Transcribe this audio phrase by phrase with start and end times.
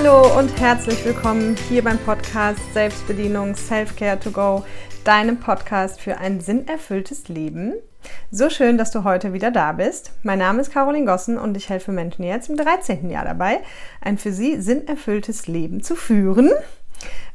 [0.00, 4.64] Hallo und herzlich willkommen hier beim Podcast Selbstbedienung Self-Care to Go,
[5.02, 7.74] deinem Podcast für ein sinnerfülltes Leben.
[8.30, 10.12] So schön, dass du heute wieder da bist.
[10.22, 13.10] Mein Name ist Caroline Gossen und ich helfe Menschen jetzt im 13.
[13.10, 13.58] Jahr dabei,
[14.00, 16.52] ein für sie sinnerfülltes Leben zu führen.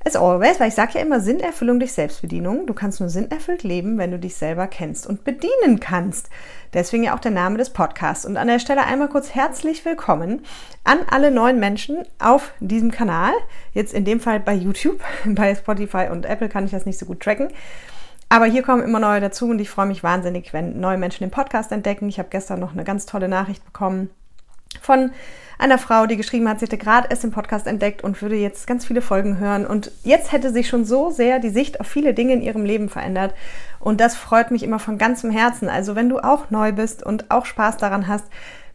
[0.06, 2.68] As always, weil ich sage ja immer Sinnerfüllung durch Selbstbedienung.
[2.68, 6.30] Du kannst nur sinnerfüllt leben, wenn du dich selber kennst und bedienen kannst.
[6.74, 8.25] Deswegen ja auch der Name des Podcasts.
[8.25, 10.42] Und an der Stelle einmal kurz herzlich willkommen
[10.84, 13.32] an alle neuen Menschen auf diesem Kanal.
[13.71, 17.06] Jetzt in dem Fall bei YouTube, bei Spotify und Apple kann ich das nicht so
[17.06, 17.47] gut tracken.
[18.28, 21.32] Aber hier kommen immer neue dazu und ich freue mich wahnsinnig, wenn neue Menschen den
[21.32, 22.10] Podcast entdecken.
[22.10, 24.10] Ich habe gestern noch eine ganz tolle Nachricht bekommen
[24.82, 25.11] von
[25.59, 28.68] einer Frau, die geschrieben hat, sie hätte gerade erst den Podcast entdeckt und würde jetzt
[28.68, 29.65] ganz viele Folgen hören.
[29.65, 32.89] Und jetzt hätte sich schon so sehr die Sicht auf viele Dinge in ihrem Leben
[32.89, 33.33] verändert.
[33.80, 35.69] Und das freut mich immer von ganzem Herzen.
[35.69, 38.25] Also wenn du auch neu bist und auch Spaß daran hast,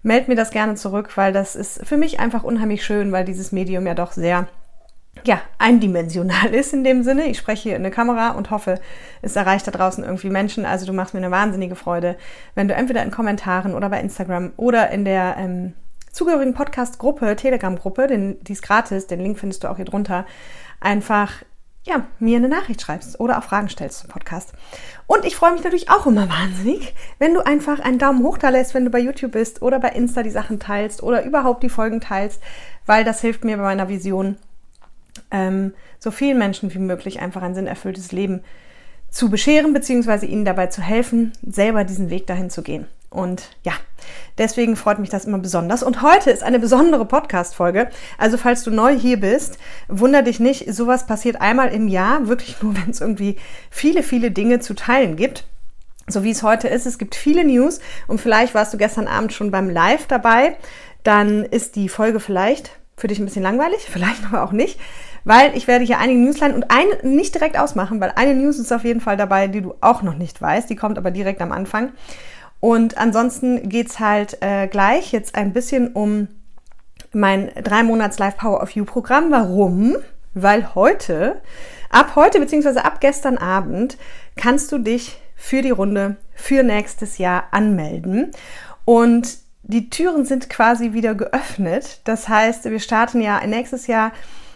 [0.03, 3.53] meld mir das gerne zurück, weil das ist für mich einfach unheimlich schön, weil dieses
[3.53, 4.47] Medium ja doch sehr
[5.25, 7.27] ja, eindimensional ist in dem Sinne.
[7.27, 8.81] Ich spreche hier in eine Kamera und hoffe,
[9.21, 10.65] es erreicht da draußen irgendwie Menschen.
[10.65, 12.17] Also du machst mir eine wahnsinnige Freude,
[12.55, 15.75] wenn du entweder in Kommentaren oder bei Instagram oder in der ähm,
[16.13, 20.27] zugehörigen Podcast-Gruppe, Telegram-Gruppe, die ist gratis, den Link findest du auch hier drunter,
[20.81, 21.33] einfach
[21.89, 24.53] ja, mir eine Nachricht schreibst oder auch Fragen stellst zum Podcast.
[25.07, 28.51] Und ich freue mich natürlich auch immer wahnsinnig, wenn du einfach einen Daumen hoch da
[28.51, 31.71] lässt, wenn du bei YouTube bist oder bei Insta die Sachen teilst oder überhaupt die
[31.71, 32.43] Folgen teilst,
[32.85, 34.37] weil das hilft mir bei meiner Vision,
[35.31, 38.43] ähm, so vielen Menschen wie möglich einfach ein sinnerfülltes Leben
[39.11, 42.87] zu bescheren, beziehungsweise ihnen dabei zu helfen, selber diesen Weg dahin zu gehen.
[43.11, 43.73] Und ja,
[44.37, 45.83] deswegen freut mich das immer besonders.
[45.83, 47.89] Und heute ist eine besondere Podcast-Folge.
[48.19, 50.73] Also, falls du neu hier bist, wunder dich nicht.
[50.75, 53.37] Sowas passiert einmal im Jahr, wirklich nur, wenn es irgendwie
[53.71, 55.45] viele, viele Dinge zu teilen gibt.
[56.07, 56.87] So wie es heute ist.
[56.87, 60.57] Es gibt viele News und vielleicht warst du gestern Abend schon beim Live dabei.
[61.03, 64.79] Dann ist die Folge vielleicht für dich ein bisschen langweilig, vielleicht aber auch nicht,
[65.25, 68.73] weil ich werde hier einige News und eine nicht direkt ausmachen, weil eine News ist
[68.73, 70.69] auf jeden Fall dabei, die du auch noch nicht weißt.
[70.69, 71.93] Die kommt aber direkt am Anfang.
[72.61, 76.29] Und ansonsten geht's halt äh, gleich jetzt ein bisschen um
[77.13, 79.31] mein drei Monats Live Power of You Programm.
[79.31, 79.97] Warum?
[80.35, 81.41] Weil heute,
[81.91, 83.97] ab heute beziehungsweise ab gestern Abend
[84.37, 88.33] kannst du dich für die Runde für nächstes Jahr anmelden.
[88.85, 92.01] Und die Türen sind quasi wieder geöffnet.
[92.05, 94.13] Das heißt, wir starten ja nächstes Jahr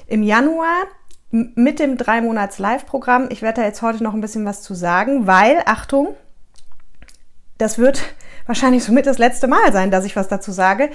[0.06, 0.84] im Januar
[1.30, 3.28] mit dem drei Monats Live Programm.
[3.30, 6.14] Ich werde da jetzt heute noch ein bisschen was zu sagen, weil, Achtung,
[7.62, 8.02] das wird
[8.46, 10.90] wahrscheinlich somit das letzte Mal sein, dass ich was dazu sage,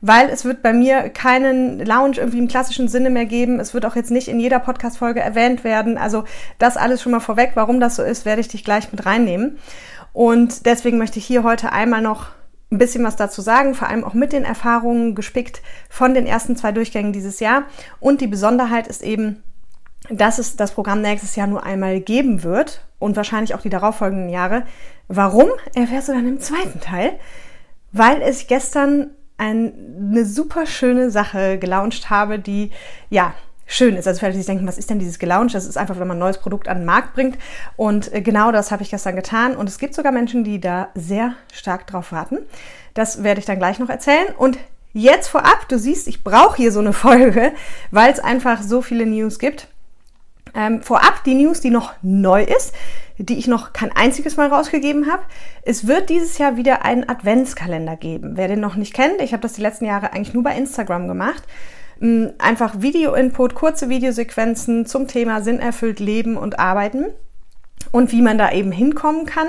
[0.00, 3.58] weil es wird bei mir keinen Lounge irgendwie im klassischen Sinne mehr geben.
[3.58, 5.98] Es wird auch jetzt nicht in jeder Podcast-Folge erwähnt werden.
[5.98, 6.24] Also
[6.58, 7.52] das alles schon mal vorweg.
[7.54, 9.58] Warum das so ist, werde ich dich gleich mit reinnehmen.
[10.12, 12.28] Und deswegen möchte ich hier heute einmal noch
[12.70, 16.54] ein bisschen was dazu sagen, vor allem auch mit den Erfahrungen gespickt von den ersten
[16.54, 17.62] zwei Durchgängen dieses Jahr.
[17.98, 19.42] Und die Besonderheit ist eben,
[20.10, 24.28] dass es das Programm nächstes Jahr nur einmal geben wird und wahrscheinlich auch die darauffolgenden
[24.28, 24.64] Jahre.
[25.08, 27.12] Warum, erfährst du dann im zweiten Teil.
[27.92, 29.72] Weil ich gestern ein,
[30.10, 32.70] eine super schöne Sache gelauncht habe, die,
[33.08, 33.34] ja,
[33.68, 34.08] schön ist.
[34.08, 35.54] Also vielleicht denken, was ist denn dieses gelauncht?
[35.54, 37.38] Das ist einfach, wenn man ein neues Produkt an den Markt bringt.
[37.76, 39.54] Und äh, genau das habe ich gestern getan.
[39.56, 42.38] Und es gibt sogar Menschen, die da sehr stark drauf warten.
[42.94, 44.34] Das werde ich dann gleich noch erzählen.
[44.36, 44.58] Und
[44.92, 47.52] jetzt vorab, du siehst, ich brauche hier so eine Folge,
[47.90, 49.68] weil es einfach so viele News gibt.
[50.58, 52.74] Ähm, vorab die News, die noch neu ist,
[53.16, 55.22] die ich noch kein einziges Mal rausgegeben habe.
[55.62, 58.32] Es wird dieses Jahr wieder einen Adventskalender geben.
[58.34, 61.06] Wer den noch nicht kennt, ich habe das die letzten Jahre eigentlich nur bei Instagram
[61.06, 61.44] gemacht.
[62.02, 67.06] Ähm, einfach Video-Input, kurze Videosequenzen zum Thema Sinn erfüllt Leben und Arbeiten
[67.92, 69.48] und wie man da eben hinkommen kann.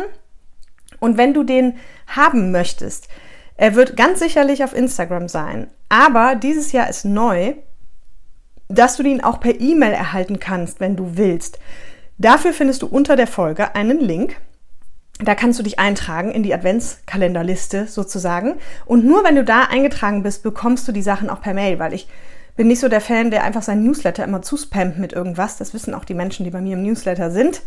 [0.99, 1.73] Und wenn du den
[2.05, 3.07] haben möchtest,
[3.57, 5.71] er wird ganz sicherlich auf Instagram sein.
[5.89, 7.55] Aber dieses Jahr ist neu,
[8.69, 11.59] dass du den auch per E-Mail erhalten kannst, wenn du willst.
[12.19, 14.37] Dafür findest du unter der Folge einen Link.
[15.21, 18.55] Da kannst du dich eintragen in die Adventskalenderliste sozusagen.
[18.85, 21.93] Und nur wenn du da eingetragen bist, bekommst du die Sachen auch per Mail, weil
[21.93, 22.07] ich
[22.55, 25.57] bin nicht so der Fan, der einfach seinen Newsletter immer zuspammt mit irgendwas.
[25.57, 27.61] Das wissen auch die Menschen, die bei mir im Newsletter sind,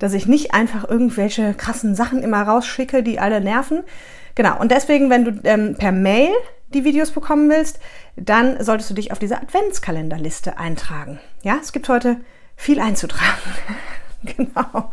[0.00, 3.84] dass ich nicht einfach irgendwelche krassen Sachen immer rausschicke, die alle nerven.
[4.34, 4.58] Genau.
[4.58, 6.30] Und deswegen, wenn du ähm, per Mail
[6.74, 7.78] die Videos bekommen willst,
[8.16, 11.20] dann solltest du dich auf diese Adventskalenderliste eintragen.
[11.42, 12.16] Ja, es gibt heute
[12.56, 13.38] viel einzutragen.
[14.24, 14.90] genau.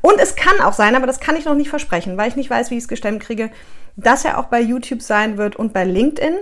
[0.00, 2.50] Und es kann auch sein, aber das kann ich noch nicht versprechen, weil ich nicht
[2.50, 3.50] weiß, wie ich es gestemmt kriege,
[3.96, 6.34] dass er auch bei YouTube sein wird und bei LinkedIn.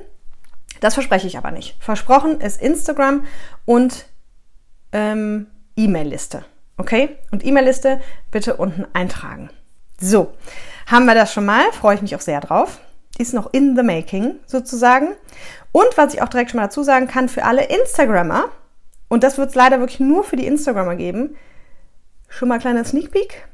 [0.81, 1.77] Das verspreche ich aber nicht.
[1.81, 3.25] Versprochen ist Instagram
[3.67, 4.07] und
[4.93, 6.45] ähm, E-Mail-Liste.
[6.81, 7.19] Okay?
[7.31, 8.01] Und E-Mail-Liste
[8.31, 9.51] bitte unten eintragen.
[10.01, 10.33] So,
[10.87, 11.71] haben wir das schon mal.
[11.73, 12.81] Freue ich mich auch sehr drauf.
[13.19, 15.09] ist noch in the making sozusagen.
[15.73, 18.47] Und was ich auch direkt schon mal dazu sagen kann, für alle Instagrammer,
[19.09, 21.37] und das wird es leider wirklich nur für die Instagrammer geben,
[22.31, 23.47] schon mal kleiner Sneak Peek.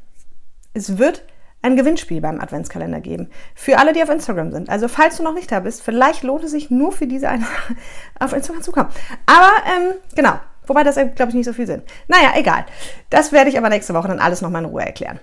[0.73, 1.25] Es wird
[1.63, 3.29] ein Gewinnspiel beim Adventskalender geben.
[3.57, 4.71] Für alle, die auf Instagram sind.
[4.71, 7.45] Also falls du noch nicht da bist, vielleicht lohnt es sich nur für diese eine
[8.21, 8.91] auf Instagram zu kommen.
[9.27, 11.83] Aber ähm, genau, wobei das glaube ich nicht so viel Sinn.
[12.09, 12.67] Naja, egal.
[13.11, 15.21] Das werde ich aber nächste Woche dann alles nochmal in Ruhe erklären.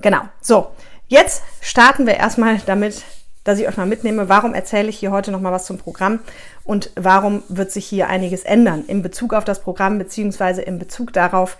[0.00, 0.68] Genau, so.
[1.06, 3.02] Jetzt starten wir erstmal damit,
[3.44, 6.20] dass ich euch mal mitnehme, warum erzähle ich hier heute nochmal was zum Programm
[6.64, 11.12] und warum wird sich hier einiges ändern in Bezug auf das Programm beziehungsweise in Bezug
[11.12, 11.58] darauf,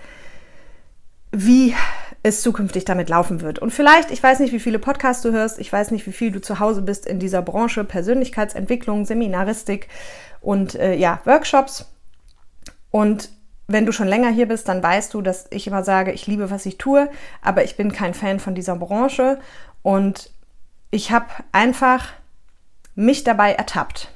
[1.30, 1.74] wie
[2.22, 3.58] es zukünftig damit laufen wird.
[3.58, 6.30] Und vielleicht, ich weiß nicht, wie viele Podcasts du hörst, ich weiß nicht, wie viel
[6.30, 9.88] du zu Hause bist in dieser Branche, Persönlichkeitsentwicklung, Seminaristik
[10.40, 11.93] und äh, ja, Workshops.
[12.94, 13.30] Und
[13.66, 16.52] wenn du schon länger hier bist, dann weißt du, dass ich immer sage, ich liebe,
[16.52, 17.10] was ich tue,
[17.42, 19.40] aber ich bin kein Fan von dieser Branche
[19.82, 20.30] und
[20.92, 22.12] ich habe einfach
[22.94, 24.12] mich dabei ertappt.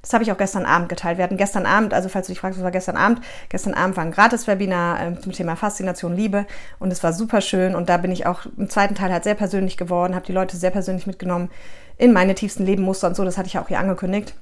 [0.00, 1.18] Das habe ich auch gestern Abend geteilt.
[1.18, 3.20] Wir hatten gestern Abend, also falls du dich fragst, was war gestern Abend?
[3.48, 6.46] Gestern Abend war ein Gratis-Webinar äh, zum Thema Faszination Liebe
[6.78, 9.34] und es war super schön und da bin ich auch im zweiten Teil halt sehr
[9.34, 11.50] persönlich geworden, habe die Leute sehr persönlich mitgenommen
[11.98, 13.24] in meine tiefsten Lebenmuster und so.
[13.24, 14.36] Das hatte ich auch hier angekündigt.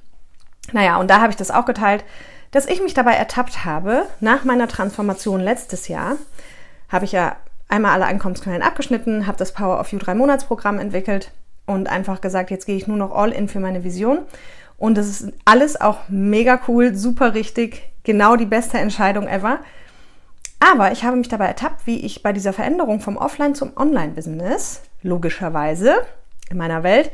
[0.73, 2.03] Naja, und da habe ich das auch geteilt,
[2.51, 6.17] dass ich mich dabei ertappt habe, nach meiner Transformation letztes Jahr,
[6.89, 7.35] habe ich ja
[7.67, 11.31] einmal alle Einkommensquellen abgeschnitten, habe das Power of You 3 Monatsprogramm entwickelt
[11.65, 14.19] und einfach gesagt, jetzt gehe ich nur noch all in für meine Vision
[14.77, 19.59] und das ist alles auch mega cool, super richtig, genau die beste Entscheidung ever.
[20.59, 24.81] Aber ich habe mich dabei ertappt, wie ich bei dieser Veränderung vom Offline zum Online-Business,
[25.03, 26.01] logischerweise
[26.49, 27.11] in meiner Welt,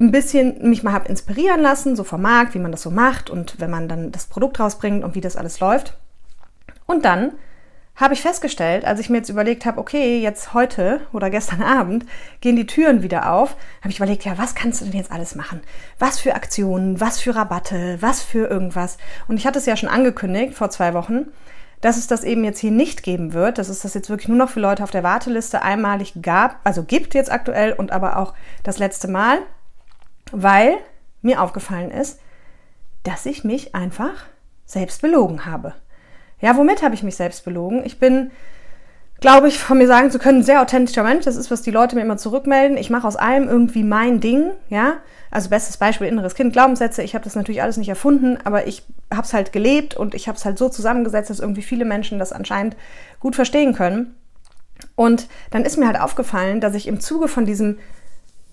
[0.00, 3.30] ein bisschen mich mal habe inspirieren lassen, so vom Markt, wie man das so macht
[3.30, 5.96] und wenn man dann das Produkt rausbringt und wie das alles läuft.
[6.86, 7.32] Und dann
[7.96, 12.06] habe ich festgestellt, als ich mir jetzt überlegt habe, okay, jetzt heute oder gestern Abend
[12.40, 15.34] gehen die Türen wieder auf, habe ich überlegt, ja, was kannst du denn jetzt alles
[15.34, 15.60] machen?
[15.98, 18.98] Was für Aktionen, was für Rabatte, was für irgendwas?
[19.26, 21.26] Und ich hatte es ja schon angekündigt vor zwei Wochen,
[21.80, 24.38] dass es das eben jetzt hier nicht geben wird, dass es das jetzt wirklich nur
[24.38, 28.34] noch für Leute auf der Warteliste einmalig gab, also gibt jetzt aktuell und aber auch
[28.62, 29.40] das letzte Mal,
[30.32, 30.76] weil
[31.22, 32.20] mir aufgefallen ist,
[33.02, 34.26] dass ich mich einfach
[34.66, 35.74] selbst belogen habe.
[36.40, 37.84] Ja, womit habe ich mich selbst belogen?
[37.84, 38.30] Ich bin,
[39.20, 41.24] glaube ich, von mir sagen zu können, ein sehr authentischer Mensch.
[41.24, 42.76] Das ist, was die Leute mir immer zurückmelden.
[42.76, 44.98] Ich mache aus allem irgendwie mein Ding, ja.
[45.30, 47.02] Also bestes Beispiel inneres Kind, Glaubenssätze.
[47.02, 50.28] Ich habe das natürlich alles nicht erfunden, aber ich habe es halt gelebt und ich
[50.28, 52.76] habe es halt so zusammengesetzt, dass irgendwie viele Menschen das anscheinend
[53.20, 54.14] gut verstehen können.
[54.94, 57.78] Und dann ist mir halt aufgefallen, dass ich im Zuge von diesem,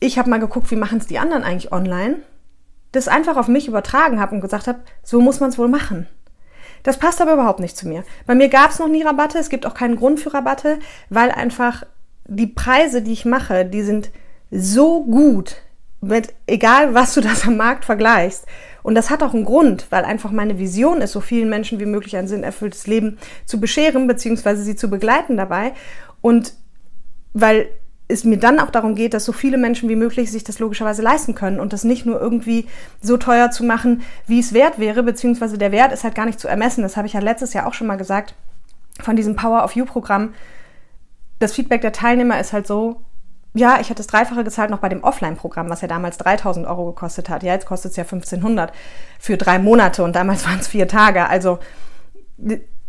[0.05, 2.17] ich habe mal geguckt, wie machen es die anderen eigentlich online,
[2.91, 6.07] das einfach auf mich übertragen habe und gesagt habe, so muss man es wohl machen.
[6.83, 8.03] Das passt aber überhaupt nicht zu mir.
[8.25, 10.79] Bei mir gab es noch nie Rabatte, es gibt auch keinen Grund für Rabatte,
[11.09, 11.83] weil einfach
[12.27, 14.11] die Preise, die ich mache, die sind
[14.51, 15.57] so gut,
[16.01, 18.45] mit, egal was du das am Markt vergleichst.
[18.83, 21.87] Und das hat auch einen Grund, weil einfach meine Vision ist, so vielen Menschen wie
[21.87, 25.73] möglich ein sinnerfülltes Leben zu bescheren, beziehungsweise sie zu begleiten dabei.
[26.21, 26.53] Und
[27.33, 27.67] weil
[28.07, 31.01] es mir dann auch darum geht, dass so viele Menschen wie möglich sich das logischerweise
[31.01, 32.67] leisten können und das nicht nur irgendwie
[33.01, 36.39] so teuer zu machen, wie es wert wäre, beziehungsweise der Wert ist halt gar nicht
[36.39, 36.83] zu ermessen.
[36.83, 38.35] Das habe ich ja letztes Jahr auch schon mal gesagt
[39.01, 40.33] von diesem Power of You Programm.
[41.39, 43.01] Das Feedback der Teilnehmer ist halt so,
[43.55, 46.85] ja, ich hatte das Dreifache gezahlt noch bei dem Offline-Programm, was ja damals 3000 Euro
[46.87, 47.41] gekostet hat.
[47.41, 48.71] Ja, jetzt kostet es ja 1500
[49.17, 51.27] für drei Monate und damals waren es vier Tage.
[51.27, 51.59] Also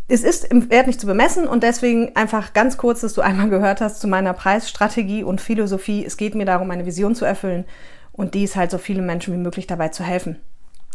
[0.08, 3.48] es ist im Wert nicht zu bemessen und deswegen einfach ganz kurz, dass du einmal
[3.48, 6.04] gehört hast zu meiner Preisstrategie und Philosophie.
[6.04, 7.64] Es geht mir darum, meine Vision zu erfüllen
[8.12, 10.36] und dies halt so viele Menschen wie möglich dabei zu helfen.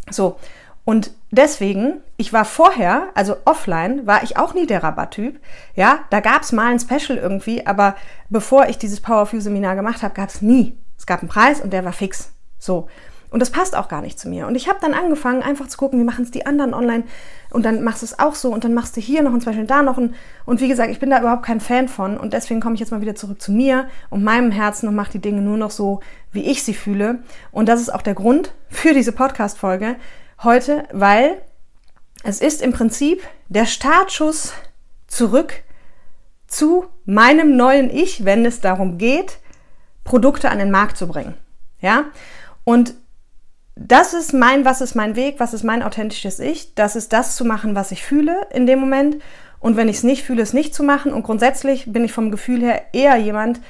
[0.10, 0.38] So.
[0.84, 5.40] Und deswegen, ich war vorher, also offline, war ich auch nie der Rabatttyp.
[5.76, 7.96] Ja, da gab es mal ein Special irgendwie, aber
[8.30, 10.76] bevor ich dieses Power You Seminar gemacht habe, gab es nie.
[10.98, 12.32] Es gab einen Preis und der war fix.
[12.58, 12.88] So.
[13.32, 14.46] Und das passt auch gar nicht zu mir.
[14.46, 17.06] Und ich habe dann angefangen, einfach zu gucken, wie machen es die anderen online.
[17.50, 19.66] Und dann machst du es auch so und dann machst du hier noch zum Beispiel
[19.66, 19.98] da noch.
[19.98, 22.18] Ein, und wie gesagt, ich bin da überhaupt kein Fan von.
[22.18, 25.14] Und deswegen komme ich jetzt mal wieder zurück zu mir und meinem Herzen und mache
[25.14, 26.02] die Dinge nur noch so,
[26.34, 27.20] wie ich sie fühle.
[27.52, 29.96] Und das ist auch der Grund für diese Podcast-Folge
[30.44, 31.42] heute, weil
[32.24, 34.54] es ist im Prinzip der Startschuss
[35.08, 35.54] zurück
[36.48, 39.40] zu meinem neuen Ich, wenn es darum geht,
[40.04, 41.36] Produkte an den Markt zu bringen.
[41.80, 42.06] Ja?
[42.66, 42.94] Und
[43.76, 46.76] das ist mein, was ist mein Weg, was ist mein authentisches Ich.
[46.76, 49.18] Das ist das zu machen, was ich fühle in dem Moment.
[49.60, 51.14] Und wenn ich es nicht fühle, es nicht zu machen.
[51.14, 53.62] Und grundsätzlich bin ich vom Gefühl her eher jemand,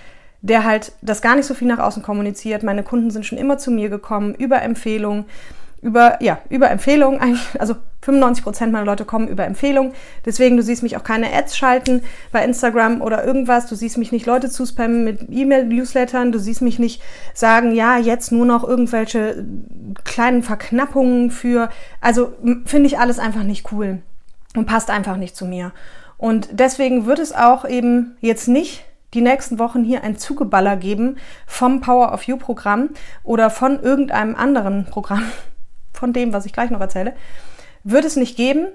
[0.42, 2.64] der halt das gar nicht so viel nach außen kommuniziert.
[2.64, 5.26] Meine Kunden sind schon immer zu mir gekommen, über Empfehlungen,
[5.82, 9.94] über, ja, über Empfehlungen eigentlich, also 95 Prozent meiner Leute kommen über Empfehlungen.
[10.26, 13.68] Deswegen, du siehst mich auch keine Ads schalten bei Instagram oder irgendwas.
[13.68, 16.32] Du siehst mich nicht Leute zuspammen mit E-Mail-Newslettern.
[16.32, 17.02] Du siehst mich nicht
[17.34, 19.46] sagen, ja, jetzt nur noch irgendwelche
[20.04, 21.70] kleinen Verknappungen für,
[22.00, 22.34] also
[22.66, 24.00] finde ich alles einfach nicht cool
[24.56, 25.72] und passt einfach nicht zu mir.
[26.18, 28.84] Und deswegen wird es auch eben jetzt nicht
[29.14, 32.90] die nächsten Wochen hier ein Zugeballer geben vom Power of You Programm
[33.24, 35.24] oder von irgendeinem anderen Programm,
[36.02, 37.14] von dem, was ich gleich noch erzähle,
[37.84, 38.68] wird es nicht geben,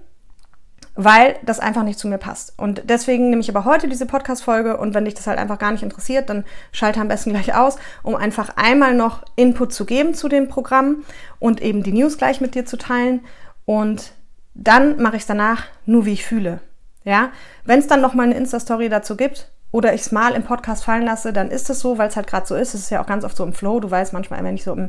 [0.94, 2.54] weil das einfach nicht zu mir passt.
[2.56, 5.72] Und deswegen nehme ich aber heute diese Podcast-Folge und wenn dich das halt einfach gar
[5.72, 10.14] nicht interessiert, dann schalte am besten gleich aus, um einfach einmal noch Input zu geben
[10.14, 11.04] zu dem Programm
[11.40, 13.20] und eben die News gleich mit dir zu teilen.
[13.64, 14.12] Und
[14.54, 16.60] dann mache ich es danach nur, wie ich fühle.
[17.02, 17.30] Ja,
[17.64, 20.84] wenn es dann noch mal eine Insta-Story dazu gibt, oder ich es mal im Podcast
[20.84, 22.72] fallen lasse, dann ist es so, weil es halt gerade so ist.
[22.72, 23.80] Es ist ja auch ganz oft so im Flow.
[23.80, 24.88] Du weißt manchmal, wenn ich so im,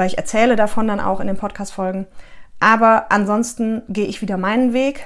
[0.00, 2.06] weil ich erzähle davon dann auch in den Podcast-Folgen.
[2.58, 5.04] Aber ansonsten gehe ich wieder meinen Weg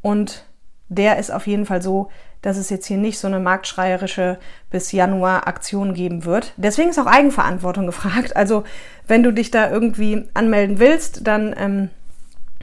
[0.00, 0.46] und
[0.88, 2.08] der ist auf jeden Fall so,
[2.40, 4.38] dass es jetzt hier nicht so eine marktschreierische
[4.70, 6.54] bis Januar Aktion geben wird.
[6.56, 8.32] Deswegen ist auch Eigenverantwortung gefragt.
[8.34, 8.64] Also
[9.06, 11.90] wenn du dich da irgendwie anmelden willst, dann ähm,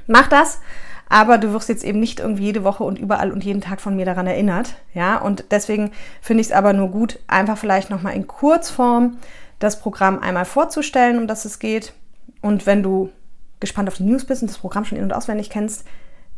[0.08, 0.62] mach das
[1.10, 3.96] aber du wirst jetzt eben nicht irgendwie jede Woche und überall und jeden Tag von
[3.96, 8.14] mir daran erinnert, ja, und deswegen finde ich es aber nur gut, einfach vielleicht nochmal
[8.14, 9.18] in Kurzform
[9.60, 11.94] das Programm einmal vorzustellen, um das es geht
[12.42, 13.12] und wenn du
[13.60, 15.86] gespannt auf die News bist und das Programm schon in- und auswendig kennst,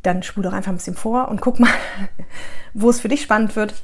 [0.04, 1.70] dann spul doch einfach ein bisschen vor und guck mal,
[2.74, 3.76] wo es für dich spannend wird.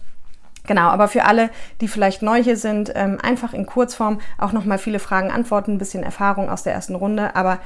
[0.66, 4.80] Genau, aber für alle, die vielleicht neu hier sind, ähm, einfach in Kurzform auch nochmal
[4.80, 7.60] viele Fragen antworten, ein bisschen Erfahrung aus der ersten Runde, aber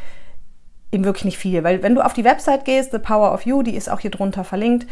[0.91, 1.63] eben wirklich nicht viel.
[1.63, 4.11] Weil wenn du auf die Website gehst, The Power of You, die ist auch hier
[4.11, 4.87] drunter verlinkt,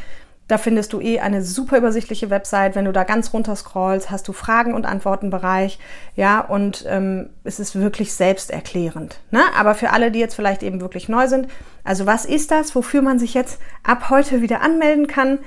[0.49, 2.75] da findest du eh eine super übersichtliche Website.
[2.75, 5.79] Wenn du da ganz runter scrollst, hast du Fragen- und Antwortenbereich.
[6.15, 9.21] Ja, und ähm, es ist wirklich selbsterklärend.
[9.31, 9.41] Ne?
[9.55, 11.47] Aber für alle, die jetzt vielleicht eben wirklich neu sind,
[11.83, 15.39] also was ist das, wofür man sich jetzt ab heute wieder anmelden kann?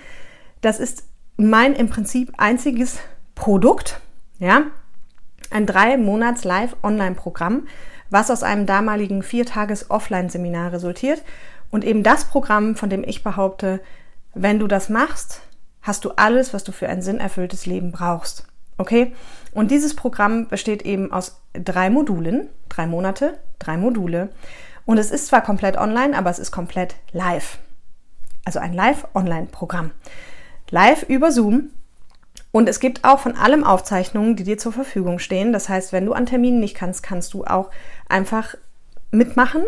[0.60, 1.04] Das ist
[1.36, 2.98] mein im Prinzip einziges
[3.34, 4.00] Produkt.
[4.38, 4.62] Ja,
[5.50, 7.64] ein drei Monats Live-Online-Programm
[8.12, 11.22] was aus einem damaligen Viertages-Offline-Seminar resultiert.
[11.70, 13.80] Und eben das Programm, von dem ich behaupte,
[14.34, 15.40] wenn du das machst,
[15.82, 18.46] hast du alles, was du für ein sinnerfülltes Leben brauchst.
[18.78, 19.14] Okay?
[19.52, 24.30] Und dieses Programm besteht eben aus drei Modulen, drei Monate, drei Module.
[24.86, 27.58] Und es ist zwar komplett online, aber es ist komplett live.
[28.44, 29.92] Also ein Live-Online-Programm.
[30.70, 31.70] Live über Zoom
[32.50, 35.52] und es gibt auch von allem Aufzeichnungen, die dir zur Verfügung stehen.
[35.52, 37.70] Das heißt, wenn du an Terminen nicht kannst, kannst du auch
[38.08, 38.54] einfach
[39.10, 39.62] mitmachen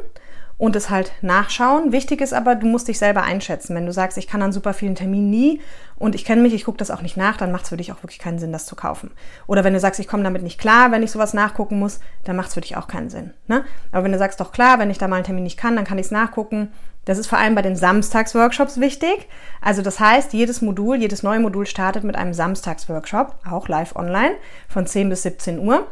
[0.57, 1.93] und es halt nachschauen.
[1.93, 3.75] Wichtig ist aber, du musst dich selber einschätzen.
[3.75, 5.61] Wenn du sagst, ich kann an super vielen Terminen nie
[5.97, 7.93] und ich kenne mich, ich gucke das auch nicht nach, dann macht es für dich
[7.93, 9.11] auch wirklich keinen Sinn, das zu kaufen.
[9.47, 12.37] Oder wenn du sagst, ich komme damit nicht klar, wenn ich sowas nachgucken muss, dann
[12.37, 13.33] macht es für dich auch keinen Sinn.
[13.49, 13.65] Ne?
[13.93, 15.85] Aber wenn du sagst, doch klar, wenn ich da mal einen Termin nicht kann, dann
[15.85, 16.69] kann ich es nachgucken,
[17.05, 19.29] das ist vor allem bei den Samstagsworkshops wichtig.
[19.61, 24.35] Also das heißt, jedes Modul, jedes neue Modul startet mit einem Samstagsworkshop, auch live online,
[24.69, 25.87] von 10 bis 17 Uhr.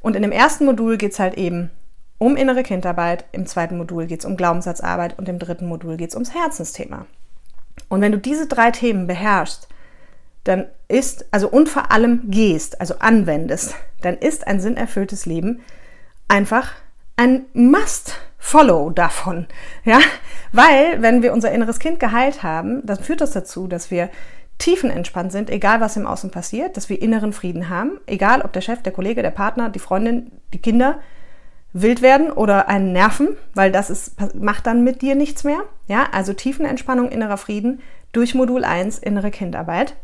[0.00, 1.70] Und in dem ersten Modul geht es halt eben
[2.18, 6.10] um innere Kindarbeit, im zweiten Modul geht es um Glaubenssatzarbeit und im dritten Modul geht
[6.10, 7.06] es ums Herzensthema.
[7.88, 9.68] Und wenn du diese drei Themen beherrschst,
[10.44, 15.60] dann ist, also und vor allem gehst, also anwendest, dann ist ein sinnerfülltes Leben
[16.28, 16.72] einfach
[17.16, 19.46] ein Must Follow davon.
[19.84, 19.98] Ja,
[20.52, 24.08] weil wenn wir unser inneres Kind geheilt haben, dann führt das dazu, dass wir
[24.58, 28.60] tiefenentspannt sind, egal was im Außen passiert, dass wir inneren Frieden haben, egal ob der
[28.60, 31.00] Chef, der Kollege, der Partner, die Freundin, die Kinder
[31.82, 35.60] wild werden oder einen nerven, weil das ist, macht dann mit dir nichts mehr.
[35.88, 37.80] Ja, also Tiefenentspannung, innerer Frieden
[38.12, 39.94] durch Modul 1, innere Kindarbeit.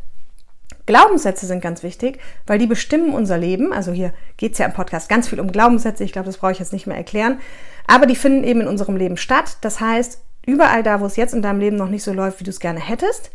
[0.85, 3.73] Glaubenssätze sind ganz wichtig, weil die bestimmen unser Leben.
[3.73, 6.03] Also hier geht es ja im Podcast ganz viel um Glaubenssätze.
[6.03, 7.39] Ich glaube, das brauche ich jetzt nicht mehr erklären.
[7.87, 9.57] Aber die finden eben in unserem Leben statt.
[9.61, 12.43] Das heißt, überall da, wo es jetzt in deinem Leben noch nicht so läuft, wie
[12.43, 13.31] du es gerne hättest,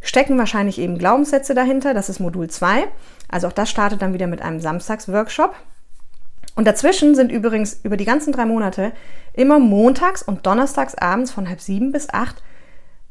[0.00, 1.94] stecken wahrscheinlich eben Glaubenssätze dahinter.
[1.94, 2.84] Das ist Modul 2.
[3.28, 5.54] Also auch das startet dann wieder mit einem Samstagsworkshop.
[6.54, 8.92] Und dazwischen sind übrigens über die ganzen drei Monate
[9.32, 12.42] immer montags und donnerstags abends von halb sieben bis acht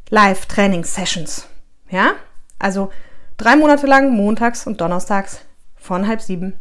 [0.09, 1.47] Live-Training-Sessions.
[1.89, 2.11] Ja?
[2.59, 2.91] Also
[3.37, 5.41] drei Monate lang montags und donnerstags
[5.75, 6.59] von halb sieben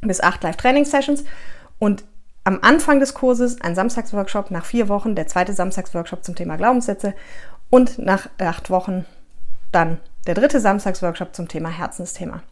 [0.00, 1.24] bis acht Live-Training-Sessions.
[1.78, 2.04] Und
[2.44, 7.14] am Anfang des Kurses ein Samstagsworkshop, nach vier Wochen der zweite Samstagsworkshop zum Thema Glaubenssätze
[7.70, 9.04] und nach acht Wochen
[9.72, 12.42] dann der dritte Samstagsworkshop zum Thema Herzensthema.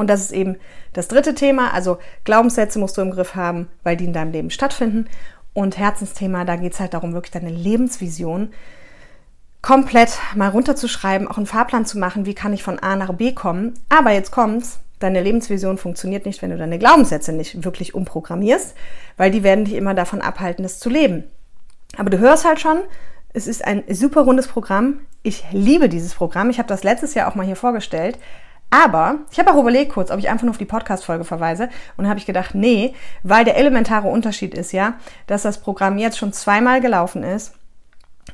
[0.00, 0.56] Und das ist eben
[0.94, 4.48] das dritte Thema, also Glaubenssätze musst du im Griff haben, weil die in deinem Leben
[4.48, 5.10] stattfinden.
[5.52, 8.48] Und Herzensthema, da geht es halt darum, wirklich deine Lebensvision
[9.60, 13.32] komplett mal runterzuschreiben, auch einen Fahrplan zu machen, wie kann ich von A nach B
[13.32, 13.74] kommen.
[13.90, 18.74] Aber jetzt kommt's, deine Lebensvision funktioniert nicht, wenn du deine Glaubenssätze nicht wirklich umprogrammierst,
[19.18, 21.24] weil die werden dich immer davon abhalten, das zu leben.
[21.98, 22.78] Aber du hörst halt schon,
[23.34, 25.00] es ist ein super rundes Programm.
[25.22, 26.48] Ich liebe dieses Programm.
[26.48, 28.18] Ich habe das letztes Jahr auch mal hier vorgestellt.
[28.70, 31.68] Aber ich habe auch überlegt kurz, ob ich einfach nur auf die Podcast-Folge verweise.
[31.96, 34.94] Und habe ich gedacht, nee, weil der elementare Unterschied ist ja,
[35.26, 37.52] dass das Programm jetzt schon zweimal gelaufen ist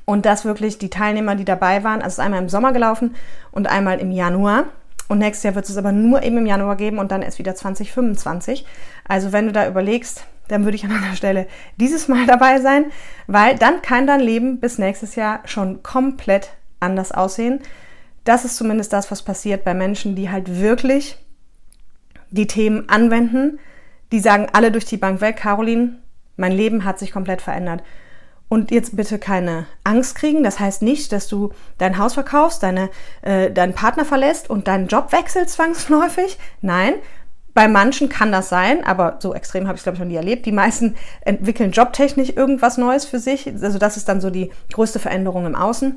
[0.04, 3.14] und dass wirklich die Teilnehmer, die dabei waren, also es ist einmal im Sommer gelaufen
[3.50, 4.64] und einmal im Januar.
[5.08, 7.54] Und nächstes Jahr wird es aber nur eben im Januar geben und dann erst wieder
[7.54, 8.66] 2025.
[9.08, 12.86] Also wenn du da überlegst, dann würde ich an einer Stelle dieses Mal dabei sein,
[13.26, 16.50] weil dann kann dein Leben bis nächstes Jahr schon komplett
[16.80, 17.60] anders aussehen.
[18.26, 21.16] Das ist zumindest das, was passiert bei Menschen, die halt wirklich
[22.30, 23.60] die Themen anwenden.
[24.10, 26.00] Die sagen alle durch die Bank weg, Caroline,
[26.36, 27.84] mein Leben hat sich komplett verändert.
[28.48, 30.42] Und jetzt bitte keine Angst kriegen.
[30.42, 32.90] Das heißt nicht, dass du dein Haus verkaufst, deine,
[33.22, 36.36] äh, deinen Partner verlässt und deinen Job wechselst zwangsläufig.
[36.60, 36.94] Nein,
[37.54, 40.16] bei manchen kann das sein, aber so extrem habe ich es, glaube ich, noch nie
[40.16, 40.46] erlebt.
[40.46, 43.46] Die meisten entwickeln jobtechnisch irgendwas Neues für sich.
[43.62, 45.96] Also das ist dann so die größte Veränderung im Außen.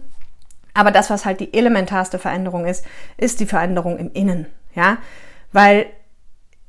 [0.79, 2.85] Aber das, was halt die elementarste Veränderung ist,
[3.17, 4.45] ist die Veränderung im Innen.
[4.73, 4.99] Ja,
[5.51, 5.87] weil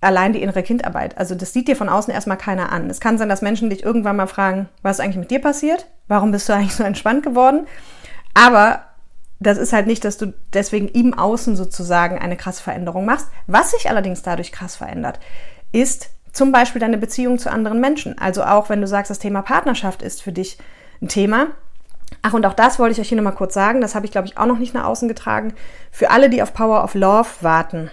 [0.00, 2.90] allein die innere Kindarbeit, also das sieht dir von außen erstmal keiner an.
[2.90, 5.86] Es kann sein, dass Menschen dich irgendwann mal fragen, was ist eigentlich mit dir passiert?
[6.08, 7.68] Warum bist du eigentlich so entspannt geworden?
[8.34, 8.82] Aber
[9.38, 13.28] das ist halt nicht, dass du deswegen im Außen sozusagen eine krasse Veränderung machst.
[13.46, 15.20] Was sich allerdings dadurch krass verändert,
[15.70, 18.18] ist zum Beispiel deine Beziehung zu anderen Menschen.
[18.18, 20.58] Also auch wenn du sagst, das Thema Partnerschaft ist für dich
[21.00, 21.52] ein Thema,
[22.22, 23.80] Ach, und auch das wollte ich euch hier nochmal kurz sagen.
[23.80, 25.54] Das habe ich, glaube ich, auch noch nicht nach außen getragen.
[25.90, 27.90] Für alle, die auf Power of Love warten.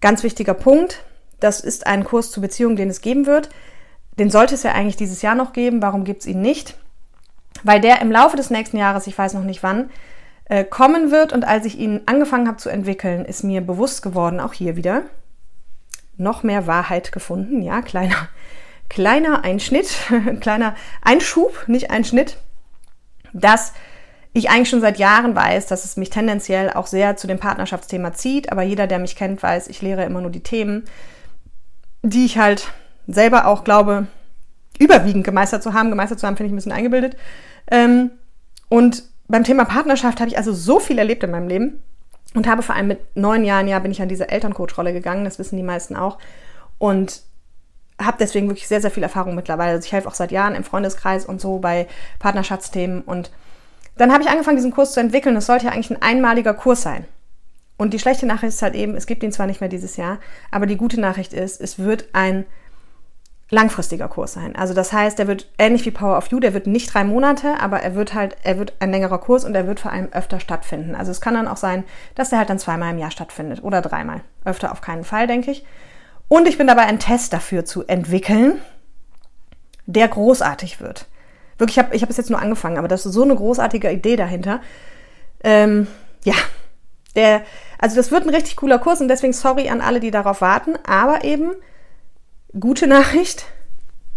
[0.00, 1.04] Ganz wichtiger Punkt.
[1.40, 3.48] Das ist ein Kurs zur Beziehung, den es geben wird.
[4.18, 5.82] Den sollte es ja eigentlich dieses Jahr noch geben.
[5.82, 6.76] Warum gibt es ihn nicht?
[7.62, 9.90] Weil der im Laufe des nächsten Jahres, ich weiß noch nicht wann,
[10.46, 11.32] äh, kommen wird.
[11.32, 15.02] Und als ich ihn angefangen habe zu entwickeln, ist mir bewusst geworden, auch hier wieder,
[16.16, 17.62] noch mehr Wahrheit gefunden.
[17.62, 18.28] Ja, kleiner,
[18.88, 19.94] kleiner Einschnitt,
[20.40, 22.36] kleiner Einschub, nicht Einschnitt
[23.32, 23.72] dass
[24.32, 28.12] ich eigentlich schon seit Jahren weiß, dass es mich tendenziell auch sehr zu dem Partnerschaftsthema
[28.12, 28.52] zieht.
[28.52, 30.84] Aber jeder, der mich kennt, weiß, ich lehre immer nur die Themen,
[32.02, 32.70] die ich halt
[33.06, 34.06] selber auch glaube,
[34.78, 35.90] überwiegend gemeistert zu haben.
[35.90, 37.16] Gemeistert zu haben, finde ich ein bisschen eingebildet.
[37.70, 38.10] Ähm,
[38.68, 41.82] und beim Thema Partnerschaft habe ich also so viel erlebt in meinem Leben
[42.34, 45.24] und habe vor allem mit neun Jahren, ja, bin ich an diese Elterncoach-Rolle gegangen.
[45.24, 46.18] Das wissen die meisten auch.
[46.78, 47.22] Und
[48.00, 49.72] habe deswegen wirklich sehr, sehr viel Erfahrung mittlerweile.
[49.72, 51.86] Also ich helfe auch seit Jahren im Freundeskreis und so bei
[52.18, 53.02] Partnerschaftsthemen.
[53.02, 53.30] Und
[53.96, 55.36] dann habe ich angefangen, diesen Kurs zu entwickeln.
[55.36, 57.06] Es sollte ja eigentlich ein einmaliger Kurs sein.
[57.76, 60.18] Und die schlechte Nachricht ist halt eben, es gibt ihn zwar nicht mehr dieses Jahr,
[60.50, 62.44] aber die gute Nachricht ist, es wird ein
[63.50, 64.56] langfristiger Kurs sein.
[64.56, 67.60] Also das heißt, der wird ähnlich wie Power of You, der wird nicht drei Monate,
[67.60, 70.40] aber er wird halt, er wird ein längerer Kurs und er wird vor allem öfter
[70.40, 70.94] stattfinden.
[70.94, 71.84] Also es kann dann auch sein,
[72.14, 74.20] dass der halt dann zweimal im Jahr stattfindet oder dreimal.
[74.44, 75.64] Öfter auf keinen Fall, denke ich.
[76.28, 78.60] Und ich bin dabei, einen Test dafür zu entwickeln,
[79.86, 81.06] der großartig wird.
[81.56, 83.90] Wirklich, ich habe ich hab es jetzt nur angefangen, aber das ist so eine großartige
[83.90, 84.60] Idee dahinter.
[85.42, 85.88] Ähm,
[86.24, 86.34] ja,
[87.16, 87.42] der,
[87.78, 90.74] also das wird ein richtig cooler Kurs und deswegen sorry an alle, die darauf warten,
[90.86, 91.52] aber eben
[92.58, 93.46] gute Nachricht,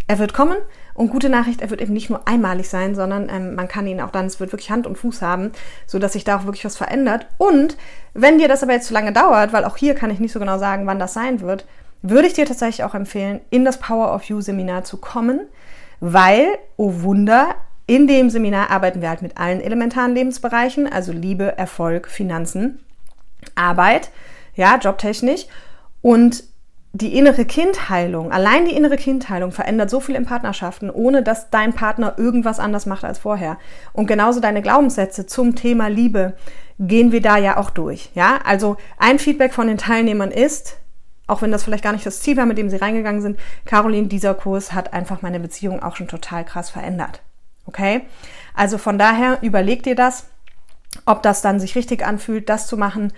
[0.08, 0.58] er wird kommen
[0.94, 4.02] und gute Nachricht, er wird eben nicht nur einmalig sein, sondern ähm, man kann ihn
[4.02, 5.52] auch dann, es wird wirklich Hand und Fuß haben,
[5.88, 7.28] sodass sich da auch wirklich was verändert.
[7.38, 7.78] Und
[8.14, 10.40] wenn dir das aber jetzt zu lange dauert, weil auch hier kann ich nicht so
[10.40, 11.66] genau sagen, wann das sein wird,
[12.02, 15.42] würde ich dir tatsächlich auch empfehlen, in das Power of You Seminar zu kommen,
[16.00, 21.58] weil, oh Wunder, in dem Seminar arbeiten wir halt mit allen elementaren Lebensbereichen, also Liebe,
[21.58, 22.80] Erfolg, Finanzen,
[23.56, 24.12] Arbeit,
[24.56, 25.46] ja, jobtechnisch
[26.02, 26.44] und
[26.94, 31.74] die innere Kindheilung, allein die innere Kindheilung verändert so viel in Partnerschaften, ohne dass dein
[31.74, 33.58] Partner irgendwas anders macht als vorher.
[33.94, 36.34] Und genauso deine Glaubenssätze zum Thema Liebe
[36.80, 38.10] gehen wir da ja auch durch.
[38.14, 40.81] Ja, also ein Feedback von den Teilnehmern ist,
[41.32, 44.08] auch wenn das vielleicht gar nicht das Ziel war, mit dem sie reingegangen sind, Caroline,
[44.08, 47.22] dieser Kurs hat einfach meine Beziehung auch schon total krass verändert.
[47.66, 48.02] Okay?
[48.54, 50.26] Also von daher überleg dir das,
[51.06, 53.14] ob das dann sich richtig anfühlt, das zu machen.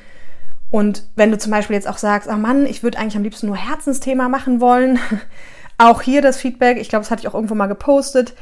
[0.70, 3.48] Und wenn du zum Beispiel jetzt auch sagst, ach Mann, ich würde eigentlich am liebsten
[3.48, 5.00] nur Herzensthema machen wollen,
[5.80, 8.36] auch hier das Feedback, ich glaube, das hatte ich auch irgendwo mal gepostet,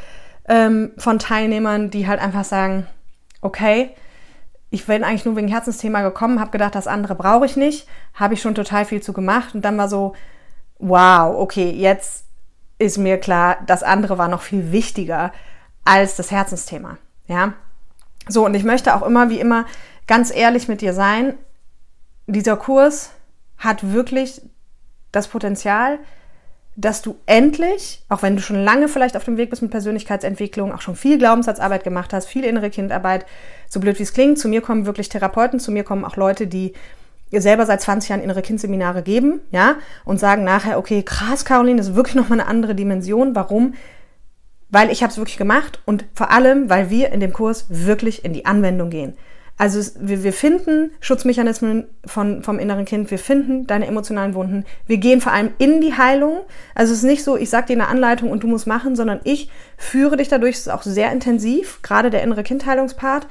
[0.49, 2.87] ähm, von Teilnehmern, die halt einfach sagen,
[3.39, 3.91] okay,
[4.71, 8.33] ich bin eigentlich nur wegen Herzensthema gekommen, habe gedacht, das andere brauche ich nicht, habe
[8.33, 10.15] ich schon total viel zu gemacht und dann war so,
[10.79, 12.25] wow, okay, jetzt
[12.79, 15.33] ist mir klar, das andere war noch viel wichtiger
[15.83, 17.53] als das Herzensthema, ja.
[18.27, 19.65] So, und ich möchte auch immer, wie immer,
[20.07, 21.33] ganz ehrlich mit dir sein,
[22.27, 23.11] dieser Kurs
[23.57, 24.41] hat wirklich
[25.11, 25.99] das Potenzial,
[26.75, 30.73] dass du endlich, auch wenn du schon lange vielleicht auf dem Weg bist mit Persönlichkeitsentwicklung,
[30.73, 33.25] auch schon viel Glaubenssatzarbeit gemacht hast, viel innere Kindarbeit,
[33.67, 36.47] so blöd wie es klingt, zu mir kommen wirklich Therapeuten, zu mir kommen auch Leute,
[36.47, 36.73] die
[37.33, 41.89] selber seit 20 Jahren innere Kindseminare geben, ja, und sagen nachher, okay, krass, Caroline, das
[41.89, 43.35] ist wirklich nochmal eine andere Dimension.
[43.35, 43.75] Warum?
[44.69, 48.25] Weil ich habe es wirklich gemacht und vor allem, weil wir in dem Kurs wirklich
[48.25, 49.17] in die Anwendung gehen.
[49.57, 54.97] Also wir, wir finden Schutzmechanismen von, vom inneren Kind, wir finden deine emotionalen Wunden, wir
[54.97, 56.39] gehen vor allem in die Heilung.
[56.73, 59.19] Also es ist nicht so, ich sage dir eine Anleitung und du musst machen, sondern
[59.23, 63.27] ich führe dich dadurch, es ist auch sehr intensiv, gerade der innere Kindheilungspart.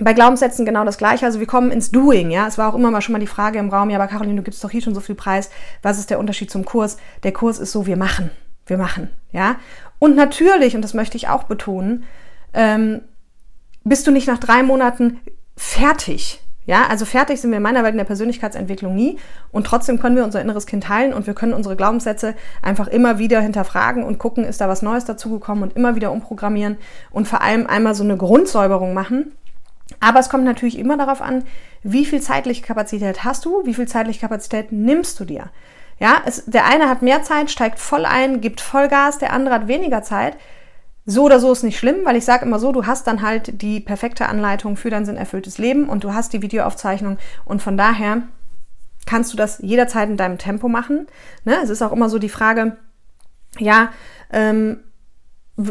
[0.00, 1.26] Bei Glaubenssätzen genau das gleiche.
[1.26, 2.46] Also wir kommen ins Doing, ja.
[2.46, 4.42] Es war auch immer mal schon mal die Frage im Raum, ja, aber Caroline, du
[4.42, 5.50] gibst doch hier schon so viel Preis.
[5.82, 6.98] Was ist der Unterschied zum Kurs?
[7.24, 8.30] Der Kurs ist so, wir machen.
[8.68, 9.56] Wir machen, ja.
[9.98, 12.04] Und natürlich, und das möchte ich auch betonen,
[12.54, 13.00] ähm,
[13.88, 15.20] bist du nicht nach drei Monaten
[15.56, 16.40] fertig.
[16.68, 19.18] Ja, also fertig sind wir in meiner Welt in der Persönlichkeitsentwicklung nie
[19.52, 23.18] und trotzdem können wir unser inneres Kind heilen und wir können unsere Glaubenssätze einfach immer
[23.18, 26.76] wieder hinterfragen und gucken, ist da was Neues dazugekommen und immer wieder umprogrammieren
[27.10, 29.32] und vor allem einmal so eine Grundsäuberung machen.
[30.00, 31.44] Aber es kommt natürlich immer darauf an,
[31.82, 35.48] wie viel zeitliche Kapazität hast du, wie viel zeitliche Kapazität nimmst du dir.
[35.98, 39.68] Ja, es, der eine hat mehr Zeit, steigt voll ein, gibt Vollgas, der andere hat
[39.68, 40.36] weniger Zeit.
[41.10, 43.62] So oder so ist nicht schlimm, weil ich sage immer so, du hast dann halt
[43.62, 47.16] die perfekte Anleitung für dein sinnerfülltes Leben und du hast die Videoaufzeichnung
[47.46, 48.24] und von daher
[49.06, 51.06] kannst du das jederzeit in deinem Tempo machen.
[51.44, 51.56] Ne?
[51.62, 52.76] Es ist auch immer so die Frage,
[53.58, 53.88] ja,
[54.30, 54.80] ähm,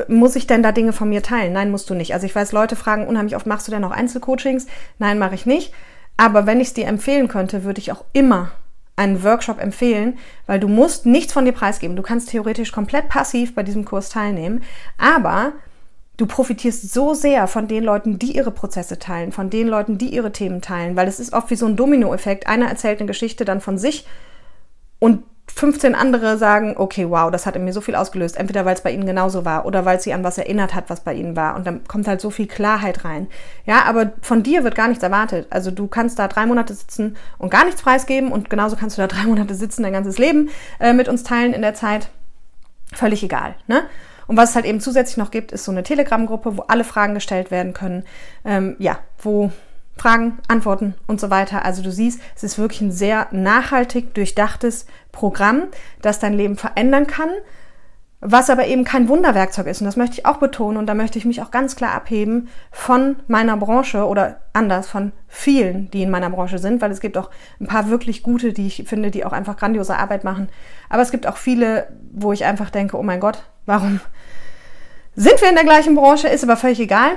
[0.08, 1.54] muss ich denn da Dinge von mir teilen?
[1.54, 2.16] Nein, musst du nicht.
[2.16, 4.66] Also ich weiß, Leute fragen unheimlich oft, machst du denn auch Einzelcoachings?
[4.98, 5.72] Nein, mache ich nicht.
[6.18, 8.54] Aber wenn ich es dir empfehlen könnte, würde ich auch immer
[8.98, 11.96] einen Workshop empfehlen, weil du musst nichts von dir preisgeben.
[11.96, 14.64] Du kannst theoretisch komplett passiv bei diesem Kurs teilnehmen,
[14.98, 15.54] aber
[16.18, 20.14] du profitierst so sehr von den Leuten, die ihre Prozesse teilen, von den Leuten, die
[20.14, 22.48] ihre Themen teilen, weil es ist oft wie so ein Dominoeffekt.
[22.48, 24.06] Einer erzählt eine Geschichte dann von sich
[25.00, 25.24] und
[25.58, 28.38] 15 andere sagen, okay, wow, das hat in mir so viel ausgelöst.
[28.38, 31.00] Entweder weil es bei ihnen genauso war oder weil sie an was erinnert hat, was
[31.00, 31.56] bei ihnen war.
[31.56, 33.28] Und dann kommt halt so viel Klarheit rein.
[33.66, 35.48] Ja, aber von dir wird gar nichts erwartet.
[35.50, 39.02] Also du kannst da drei Monate sitzen und gar nichts preisgeben und genauso kannst du
[39.02, 42.10] da drei Monate sitzen, dein ganzes Leben äh, mit uns teilen in der Zeit.
[42.94, 43.56] Völlig egal.
[43.66, 43.82] Ne?
[44.28, 47.16] Und was es halt eben zusätzlich noch gibt, ist so eine Telegram-Gruppe, wo alle Fragen
[47.16, 48.04] gestellt werden können.
[48.46, 49.52] Ähm, ja, wo
[49.98, 51.66] Fragen, Antworten und so weiter.
[51.66, 55.64] Also du siehst, es ist wirklich ein sehr nachhaltig durchdachtes Programm,
[56.02, 57.30] das dein Leben verändern kann,
[58.20, 59.82] was aber eben kein Wunderwerkzeug ist.
[59.82, 62.50] Und das möchte ich auch betonen und da möchte ich mich auch ganz klar abheben
[62.72, 67.18] von meiner Branche oder anders von vielen, die in meiner Branche sind, weil es gibt
[67.18, 67.30] auch
[67.60, 70.50] ein paar wirklich gute, die ich finde, die auch einfach grandiose Arbeit machen.
[70.90, 74.00] Aber es gibt auch viele, wo ich einfach denke, oh mein Gott, warum
[75.16, 76.28] sind wir in der gleichen Branche?
[76.28, 77.12] Ist aber völlig egal.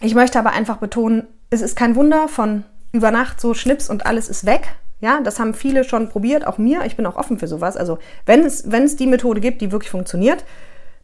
[0.00, 4.06] Ich möchte aber einfach betonen, es ist kein Wunder von über Nacht so Schnips und
[4.06, 4.68] alles ist weg.
[5.00, 6.84] Ja, das haben viele schon probiert, auch mir.
[6.86, 7.76] Ich bin auch offen für sowas.
[7.76, 10.44] Also wenn es, wenn es die Methode gibt, die wirklich funktioniert,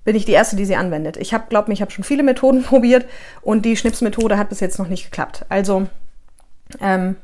[0.05, 1.17] bin ich die Erste, die sie anwendet.
[1.17, 3.07] Ich habe, glaube ich habe schon viele Methoden probiert
[3.43, 5.45] und die Schnipsmethode hat bis jetzt noch nicht geklappt.
[5.49, 5.87] Also
[6.81, 7.17] ähm,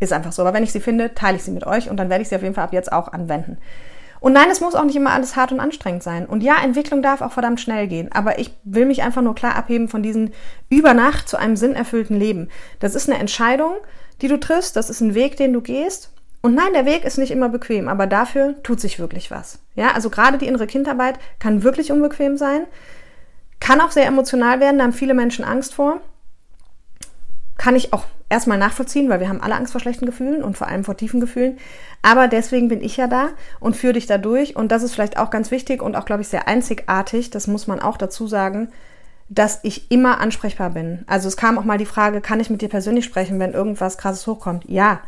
[0.00, 0.42] ist einfach so.
[0.42, 2.36] Aber wenn ich sie finde, teile ich sie mit euch und dann werde ich sie
[2.36, 3.58] auf jeden Fall ab jetzt auch anwenden.
[4.20, 6.26] Und nein, es muss auch nicht immer alles hart und anstrengend sein.
[6.26, 8.10] Und ja, Entwicklung darf auch verdammt schnell gehen.
[8.12, 10.30] Aber ich will mich einfach nur klar abheben von diesem
[10.68, 12.48] über Nacht zu einem sinnerfüllten Leben.
[12.80, 13.72] Das ist eine Entscheidung,
[14.20, 14.76] die du triffst.
[14.76, 16.12] Das ist ein Weg, den du gehst.
[16.42, 19.58] Und nein, der Weg ist nicht immer bequem, aber dafür tut sich wirklich was.
[19.74, 22.66] Ja, also gerade die innere Kindarbeit kann wirklich unbequem sein,
[23.60, 26.00] kann auch sehr emotional werden, da haben viele Menschen Angst vor.
[27.58, 30.68] Kann ich auch erstmal nachvollziehen, weil wir haben alle Angst vor schlechten Gefühlen und vor
[30.68, 31.58] allem vor tiefen Gefühlen.
[32.00, 34.56] Aber deswegen bin ich ja da und führe dich da durch.
[34.56, 37.30] Und das ist vielleicht auch ganz wichtig und auch, glaube ich, sehr einzigartig.
[37.30, 38.70] Das muss man auch dazu sagen,
[39.28, 41.04] dass ich immer ansprechbar bin.
[41.06, 43.98] Also es kam auch mal die Frage, kann ich mit dir persönlich sprechen, wenn irgendwas
[43.98, 44.64] krasses hochkommt?
[44.68, 45.00] Ja.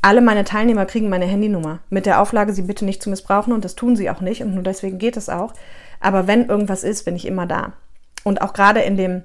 [0.00, 3.64] Alle meine Teilnehmer kriegen meine Handynummer mit der Auflage, sie bitte nicht zu missbrauchen und
[3.64, 5.54] das tun sie auch nicht und nur deswegen geht es auch.
[5.98, 7.72] Aber wenn irgendwas ist, bin ich immer da.
[8.22, 9.24] Und auch gerade in dem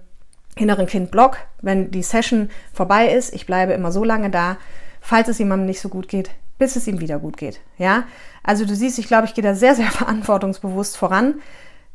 [0.56, 4.58] inneren Kind-Blog, wenn die Session vorbei ist, ich bleibe immer so lange da,
[5.02, 7.60] falls es jemandem nicht so gut geht, bis es ihm wieder gut geht.
[7.78, 8.04] Ja,
[8.44, 11.36] also du siehst, ich glaube, ich gehe da sehr, sehr verantwortungsbewusst voran,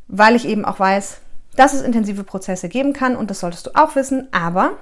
[0.08, 1.20] weil ich eben auch weiß,
[1.56, 4.72] dass es intensive Prozesse geben kann und das solltest du auch wissen, aber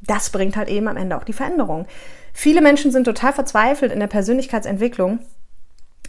[0.00, 1.86] das bringt halt eben am Ende auch die Veränderung.
[2.32, 5.20] Viele Menschen sind total verzweifelt in der Persönlichkeitsentwicklung,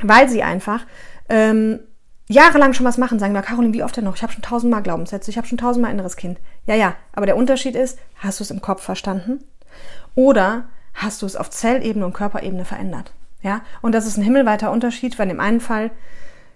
[0.02, 0.86] weil sie einfach
[1.30, 1.80] ähm,
[2.28, 4.16] jahrelang schon was machen, sagen, na Caroline, wie oft denn noch?
[4.16, 6.40] Ich habe schon tausendmal Glaubenssätze, ich habe schon tausendmal inneres Kind.
[6.66, 9.44] Ja, ja, aber der Unterschied ist, hast du es im Kopf verstanden?
[10.16, 13.14] Oder hast du es auf Zellebene und Körperebene verändert?
[13.42, 15.92] Ja, und das ist ein himmelweiter Unterschied, weil in dem einen Fall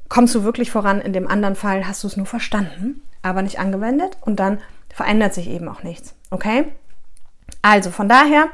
[0.07, 3.59] kommst du wirklich voran, in dem anderen Fall hast du es nur verstanden, aber nicht
[3.59, 4.59] angewendet und dann
[4.91, 6.15] verändert sich eben auch nichts.
[6.31, 6.65] Okay?
[7.61, 8.49] Also von daher,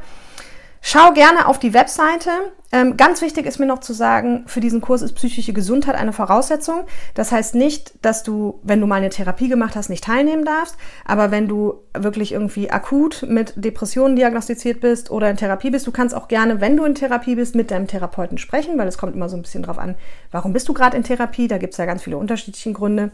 [0.88, 2.30] Schau gerne auf die Webseite.
[2.71, 6.13] Ähm, ganz wichtig ist mir noch zu sagen, für diesen Kurs ist psychische Gesundheit eine
[6.13, 6.86] Voraussetzung.
[7.15, 10.78] Das heißt nicht, dass du, wenn du mal eine Therapie gemacht hast, nicht teilnehmen darfst.
[11.04, 15.91] Aber wenn du wirklich irgendwie akut mit Depressionen diagnostiziert bist oder in Therapie bist, du
[15.91, 19.15] kannst auch gerne, wenn du in Therapie bist, mit deinem Therapeuten sprechen, weil es kommt
[19.15, 19.95] immer so ein bisschen drauf an,
[20.30, 21.48] warum bist du gerade in Therapie?
[21.48, 23.10] Da gibt es ja ganz viele unterschiedliche Gründe.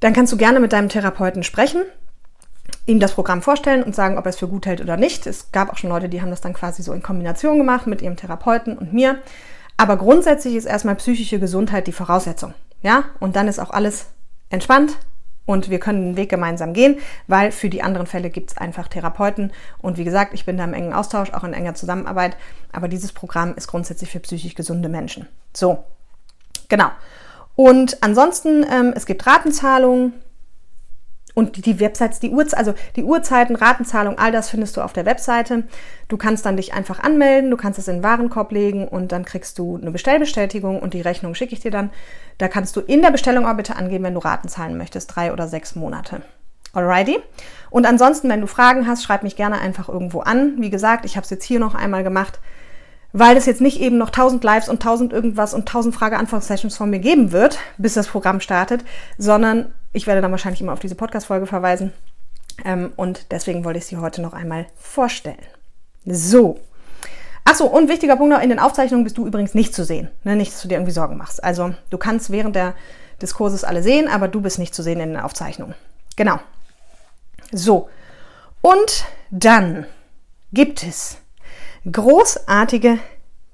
[0.00, 1.82] Dann kannst du gerne mit deinem Therapeuten sprechen
[2.86, 5.26] ihm das Programm vorstellen und sagen, ob er es für gut hält oder nicht.
[5.26, 8.00] Es gab auch schon Leute, die haben das dann quasi so in Kombination gemacht mit
[8.00, 9.18] ihrem Therapeuten und mir.
[9.76, 12.54] Aber grundsätzlich ist erstmal psychische Gesundheit die Voraussetzung.
[12.82, 14.06] Ja, und dann ist auch alles
[14.48, 14.96] entspannt
[15.46, 18.88] und wir können den Weg gemeinsam gehen, weil für die anderen Fälle gibt es einfach
[18.88, 19.52] Therapeuten.
[19.78, 22.36] Und wie gesagt, ich bin da im engen Austausch, auch in enger Zusammenarbeit.
[22.72, 25.26] Aber dieses Programm ist grundsätzlich für psychisch gesunde Menschen.
[25.54, 25.84] So,
[26.68, 26.88] genau.
[27.54, 30.12] Und ansonsten, ähm, es gibt Ratenzahlungen
[31.36, 35.04] und die Websites, die Uhrzeit, also die Uhrzeiten, Ratenzahlung, all das findest du auf der
[35.04, 35.64] Webseite.
[36.08, 39.26] Du kannst dann dich einfach anmelden, du kannst es in den Warenkorb legen und dann
[39.26, 41.90] kriegst du eine Bestellbestätigung und die Rechnung schicke ich dir dann.
[42.38, 45.30] Da kannst du in der Bestellung auch bitte angeben, wenn du Raten zahlen möchtest, drei
[45.30, 46.22] oder sechs Monate.
[46.72, 47.18] Alrighty.
[47.68, 50.54] Und ansonsten, wenn du Fragen hast, schreib mich gerne einfach irgendwo an.
[50.58, 52.40] Wie gesagt, ich habe es jetzt hier noch einmal gemacht,
[53.12, 56.88] weil es jetzt nicht eben noch 1000 Lives und 1000 irgendwas und 1000 Frage-Antwort-Sessions von
[56.88, 58.84] mir geben wird, bis das Programm startet,
[59.18, 61.92] sondern ich werde dann wahrscheinlich immer auf diese Podcast-Folge verweisen.
[62.64, 65.38] Ähm, und deswegen wollte ich sie heute noch einmal vorstellen.
[66.04, 66.60] So.
[67.44, 70.10] Achso, und wichtiger Punkt noch, in den Aufzeichnungen bist du übrigens nicht zu sehen.
[70.22, 70.36] Ne?
[70.36, 71.42] Nicht, dass du dir irgendwie Sorgen machst.
[71.42, 72.74] Also du kannst während der,
[73.22, 75.74] des Kurses alle sehen, aber du bist nicht zu sehen in den Aufzeichnungen.
[76.16, 76.38] Genau.
[77.52, 77.88] So.
[78.60, 79.86] Und dann
[80.52, 81.18] gibt es
[81.90, 82.98] großartige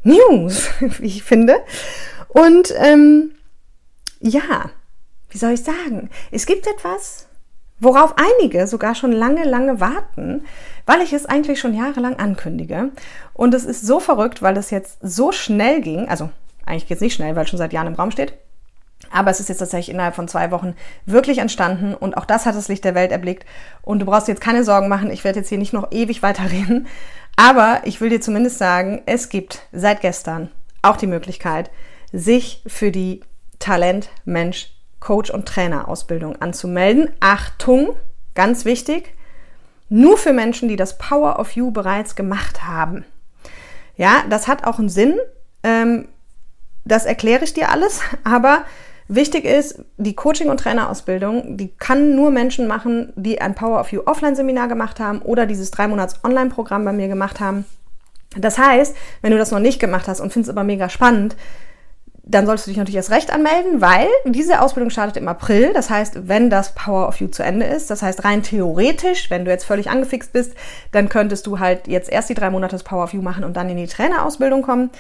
[0.03, 1.57] News, wie ich finde.
[2.29, 3.33] Und ähm,
[4.21, 4.71] ja,
[5.33, 7.27] wie soll ich sagen, es gibt etwas,
[7.81, 10.45] worauf einige sogar schon lange, lange warten,
[10.87, 12.91] weil ich es eigentlich schon jahrelang ankündige.
[13.35, 16.31] Und es ist so verrückt, weil es jetzt so schnell ging, also
[16.65, 18.35] eigentlich geht es nicht schnell, weil es schon seit Jahren im Raum steht.
[19.11, 20.75] Aber es ist jetzt tatsächlich innerhalb von zwei Wochen
[21.07, 23.45] wirklich entstanden und auch das hat das Licht der Welt erblickt.
[23.83, 26.23] Und du brauchst dir jetzt keine Sorgen machen, ich werde jetzt hier nicht noch ewig
[26.23, 26.87] weiterreden.
[27.37, 30.51] Aber ich will dir zumindest sagen, es gibt seit gestern
[30.83, 31.71] auch die Möglichkeit,
[32.13, 33.23] sich für die
[33.59, 34.71] Talent Mensch
[35.03, 37.11] Coach- und Trainerausbildung anzumelden.
[37.19, 37.97] Achtung,
[38.35, 39.15] ganz wichtig,
[39.89, 43.05] nur für Menschen, die das Power of You bereits gemacht haben.
[43.97, 45.19] Ja, das hat auch einen Sinn.
[45.65, 46.09] Ähm,
[46.85, 48.65] das erkläre ich dir alles, aber
[49.09, 53.91] wichtig ist, die Coaching- und Trainerausbildung, die kann nur Menschen machen, die ein Power of
[53.91, 57.67] You Offline-Seminar gemacht haben oder dieses drei Monats Online-Programm bei mir gemacht haben.
[58.37, 61.37] Das heißt, wenn du das noch nicht gemacht hast und findest es aber mega spannend,
[62.25, 65.73] dann solltest du dich natürlich erst recht anmelden, weil diese Ausbildung startet im April.
[65.73, 69.45] Das heißt, wenn das Power of You zu Ende ist, das heißt rein theoretisch, wenn
[69.45, 70.55] du jetzt völlig angefixt bist,
[70.93, 73.57] dann könntest du halt jetzt erst die drei Monate das Power of You machen und
[73.57, 74.91] dann in die Trainerausbildung kommen.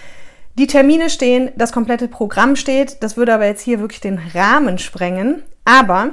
[0.59, 3.03] Die Termine stehen, das komplette Programm steht.
[3.03, 5.43] Das würde aber jetzt hier wirklich den Rahmen sprengen.
[5.65, 6.11] Aber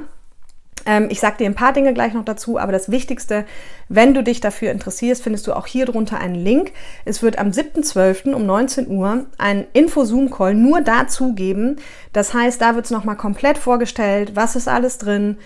[1.08, 3.44] ich sage dir ein paar Dinge gleich noch dazu, aber das Wichtigste,
[3.88, 6.72] wenn du dich dafür interessierst, findest du auch hier drunter einen Link.
[7.04, 8.32] Es wird am 7.12.
[8.32, 11.76] um 19 Uhr einen Info-Zoom-Call nur dazu geben.
[12.12, 15.38] Das heißt, da wird es nochmal komplett vorgestellt, was ist alles drin,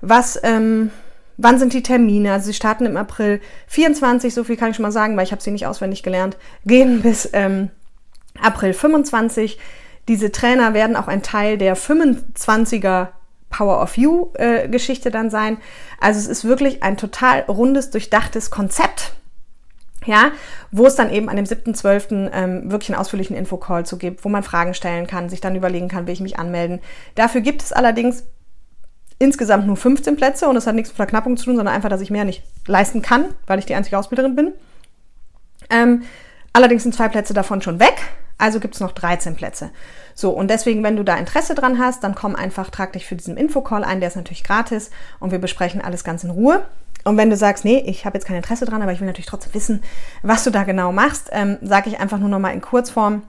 [0.00, 0.38] was...
[0.42, 0.90] Ähm,
[1.42, 2.34] Wann sind die Termine?
[2.34, 5.32] Also sie starten im April 24, so viel kann ich schon mal sagen, weil ich
[5.32, 7.70] habe sie nicht auswendig gelernt, gehen bis ähm,
[8.38, 9.58] April 25.
[10.06, 13.08] Diese Trainer werden auch ein Teil der 25er
[13.50, 14.68] Power of You äh,
[15.10, 15.58] dann sein.
[16.00, 19.12] Also es ist wirklich ein total rundes, durchdachtes Konzept.
[20.06, 20.32] Ja,
[20.70, 22.30] wo es dann eben an dem 7.12.
[22.32, 25.88] Ähm, wirklich einen ausführlichen Infocall zu gibt, wo man Fragen stellen kann, sich dann überlegen
[25.88, 26.80] kann, will ich mich anmelden.
[27.16, 28.24] Dafür gibt es allerdings
[29.18, 32.00] insgesamt nur 15 Plätze und das hat nichts mit Verknappung zu tun, sondern einfach, dass
[32.00, 34.52] ich mehr nicht leisten kann, weil ich die einzige Ausbilderin bin.
[35.68, 36.02] Ähm,
[36.54, 38.00] allerdings sind zwei Plätze davon schon weg,
[38.40, 39.70] also gibt es noch 13 Plätze.
[40.14, 43.16] So, und deswegen, wenn du da Interesse dran hast, dann komm einfach, trag dich für
[43.16, 46.62] diesen Infocall ein, der ist natürlich gratis und wir besprechen alles ganz in Ruhe.
[47.04, 49.26] Und wenn du sagst, nee, ich habe jetzt kein Interesse dran, aber ich will natürlich
[49.26, 49.82] trotzdem wissen,
[50.22, 53.22] was du da genau machst, ähm, sage ich einfach nur nochmal in Kurzform,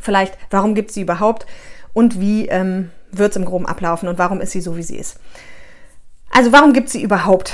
[0.00, 1.46] vielleicht, warum gibt es sie überhaupt
[1.92, 4.96] und wie ähm, wird es im Groben ablaufen und warum ist sie so, wie sie
[4.96, 5.18] ist.
[6.30, 7.52] Also warum gibt es sie überhaupt?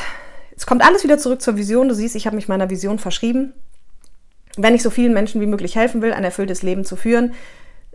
[0.57, 1.89] Es kommt alles wieder zurück zur Vision.
[1.89, 3.53] Du siehst, ich habe mich meiner Vision verschrieben.
[4.57, 7.33] Wenn ich so vielen Menschen wie möglich helfen will, ein erfülltes Leben zu führen,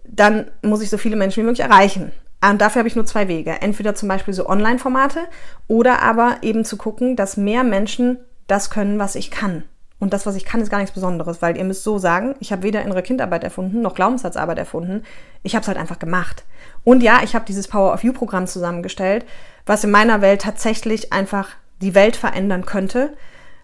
[0.04, 2.12] dann muss ich so viele Menschen wie möglich erreichen.
[2.42, 3.62] Und dafür habe ich nur zwei Wege.
[3.62, 5.20] Entweder zum Beispiel so Online-Formate
[5.68, 8.18] oder aber eben zu gucken, dass mehr Menschen
[8.48, 9.64] das können, was ich kann.
[10.00, 12.54] Und das, was ich kann, ist gar nichts Besonderes, weil ihr müsst so sagen, ich
[12.54, 15.04] habe weder innere Kindarbeit erfunden noch Glaubenssatzarbeit erfunden.
[15.44, 16.46] Ich habe es halt einfach gemacht.
[16.86, 19.26] Und ja, ich habe dieses Power of You-Programm zusammengestellt,
[19.66, 21.50] was in meiner Welt tatsächlich einfach
[21.82, 23.14] die Welt verändern könnte,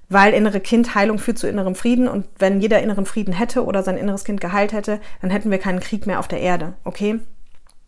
[0.09, 3.97] weil innere Kindheilung führt zu innerem Frieden und wenn jeder inneren Frieden hätte oder sein
[3.97, 7.19] inneres Kind geheilt hätte, dann hätten wir keinen Krieg mehr auf der Erde, okay?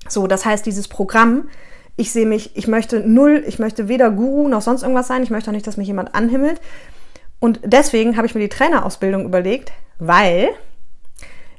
[0.07, 1.49] So, das heißt, dieses Programm,
[1.95, 5.29] ich sehe mich, ich möchte null, ich möchte weder Guru noch sonst irgendwas sein, ich
[5.29, 6.61] möchte auch nicht, dass mich jemand anhimmelt.
[7.39, 10.49] Und deswegen habe ich mir die Trainerausbildung überlegt, weil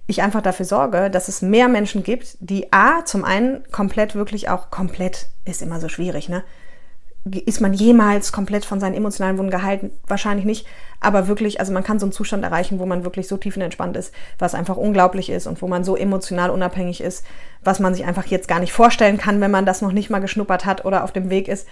[0.06, 4.48] ich einfach dafür sorge, dass es mehr Menschen gibt, die A, zum einen komplett wirklich
[4.48, 6.42] auch komplett, ist immer so schwierig, ne?
[7.34, 9.90] Ist man jemals komplett von seinen emotionalen Wunden geheilt?
[10.06, 10.66] Wahrscheinlich nicht.
[11.00, 14.12] Aber wirklich, also man kann so einen Zustand erreichen, wo man wirklich so tiefenentspannt ist,
[14.38, 17.24] was einfach unglaublich ist und wo man so emotional unabhängig ist,
[17.62, 20.20] was man sich einfach jetzt gar nicht vorstellen kann, wenn man das noch nicht mal
[20.20, 21.68] geschnuppert hat oder auf dem Weg ist.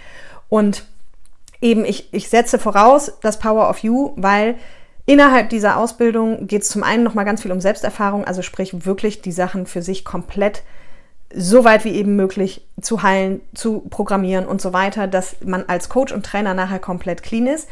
[0.49, 0.85] Und
[1.61, 4.55] eben, ich, ich setze voraus das Power of You, weil
[5.05, 9.21] innerhalb dieser Ausbildung geht es zum einen nochmal ganz viel um Selbsterfahrung, also sprich wirklich
[9.21, 10.63] die Sachen für sich komplett
[11.33, 15.89] so weit wie eben möglich zu heilen, zu programmieren und so weiter, dass man als
[15.89, 17.67] Coach und Trainer nachher komplett clean ist.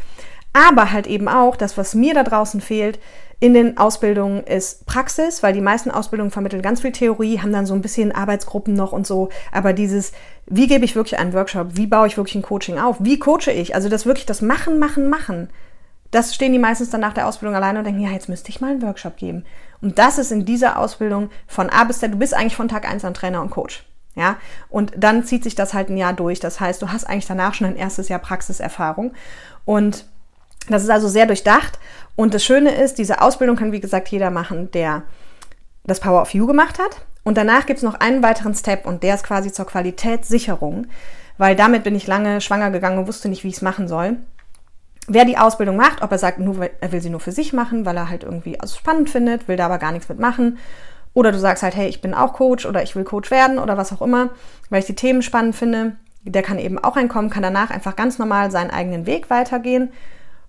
[0.54, 3.00] Aber halt eben auch, das, was mir da draußen fehlt,
[3.40, 7.66] in den Ausbildungen ist Praxis, weil die meisten Ausbildungen vermitteln ganz viel Theorie, haben dann
[7.66, 9.30] so ein bisschen Arbeitsgruppen noch und so.
[9.52, 10.14] Aber dieses,
[10.48, 11.72] wie gebe ich wirklich einen Workshop?
[11.74, 12.98] Wie baue ich wirklich ein Coaching auf?
[13.00, 13.76] Wie coache ich?
[13.76, 15.50] Also das wirklich das Machen, Machen, Machen.
[16.16, 18.62] Das stehen die meistens dann nach der Ausbildung alleine und denken, ja, jetzt müsste ich
[18.62, 19.44] mal einen Workshop geben.
[19.82, 22.88] Und das ist in dieser Ausbildung von A bis Z, du bist eigentlich von Tag
[22.90, 23.84] 1 an Trainer und Coach.
[24.16, 24.38] Ja,
[24.70, 26.40] und dann zieht sich das halt ein Jahr durch.
[26.40, 29.12] Das heißt, du hast eigentlich danach schon ein erstes Jahr Praxiserfahrung.
[29.66, 30.06] Und
[30.70, 31.80] das ist also sehr durchdacht.
[32.16, 35.04] Und das Schöne ist, diese Ausbildung kann, wie gesagt, jeder machen, der
[35.84, 37.02] das Power of You gemacht hat.
[37.26, 40.88] Und danach gibt es noch einen weiteren Step und der ist quasi zur Qualitätssicherung,
[41.38, 44.16] weil damit bin ich lange schwanger gegangen und wusste nicht, wie ich es machen soll
[45.08, 47.86] wer die Ausbildung macht, ob er sagt, nur, er will sie nur für sich machen,
[47.86, 50.58] weil er halt irgendwie also spannend findet, will da aber gar nichts mitmachen.
[51.14, 53.78] Oder du sagst halt, hey, ich bin auch Coach oder ich will Coach werden oder
[53.78, 54.32] was auch immer,
[54.70, 55.96] weil ich die Themen spannend finde.
[56.24, 59.92] Der kann eben auch reinkommen, kann danach einfach ganz normal seinen eigenen Weg weitergehen.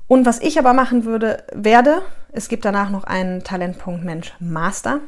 [0.08, 5.00] Und was ich aber machen würde, werde, es gibt danach noch einen Talentpunkt Mensch Master.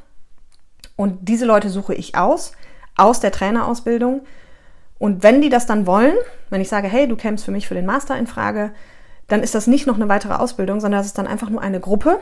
[0.97, 2.53] Und diese Leute suche ich aus,
[2.97, 4.23] aus der Trainerausbildung.
[4.99, 6.15] Und wenn die das dann wollen,
[6.51, 8.73] wenn ich sage, hey, du kämst für mich für den Master in Frage,
[9.29, 11.81] dann ist das nicht noch eine weitere Ausbildung, sondern das ist dann einfach nur eine
[11.81, 12.19] Gruppe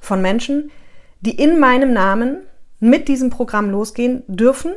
[0.00, 0.70] von Menschen,
[1.20, 2.38] die in meinem Namen
[2.78, 4.72] mit diesem Programm losgehen dürfen,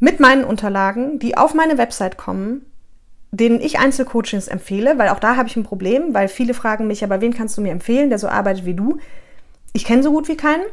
[0.00, 2.66] mit meinen Unterlagen, die auf meine Website kommen,
[3.30, 7.04] denen ich Einzelcoachings empfehle, weil auch da habe ich ein Problem, weil viele fragen mich,
[7.04, 8.98] aber wen kannst du mir empfehlen, der so arbeitet wie du?
[9.72, 10.64] Ich kenne so gut wie keinen.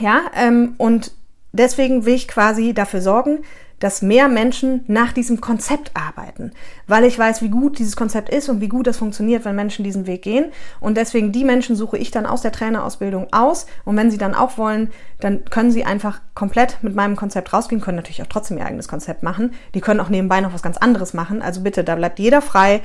[0.00, 1.12] Ja, ähm, und
[1.52, 3.40] deswegen will ich quasi dafür sorgen,
[3.78, 6.52] dass mehr Menschen nach diesem Konzept arbeiten,
[6.86, 9.84] weil ich weiß, wie gut dieses Konzept ist und wie gut das funktioniert, wenn Menschen
[9.84, 10.46] diesen Weg gehen.
[10.80, 13.66] Und deswegen die Menschen suche ich dann aus der Trainerausbildung aus.
[13.84, 17.80] Und wenn sie dann auch wollen, dann können sie einfach komplett mit meinem Konzept rausgehen,
[17.80, 19.52] können natürlich auch trotzdem ihr eigenes Konzept machen.
[19.74, 21.42] Die können auch nebenbei noch was ganz anderes machen.
[21.42, 22.80] Also bitte, da bleibt jeder frei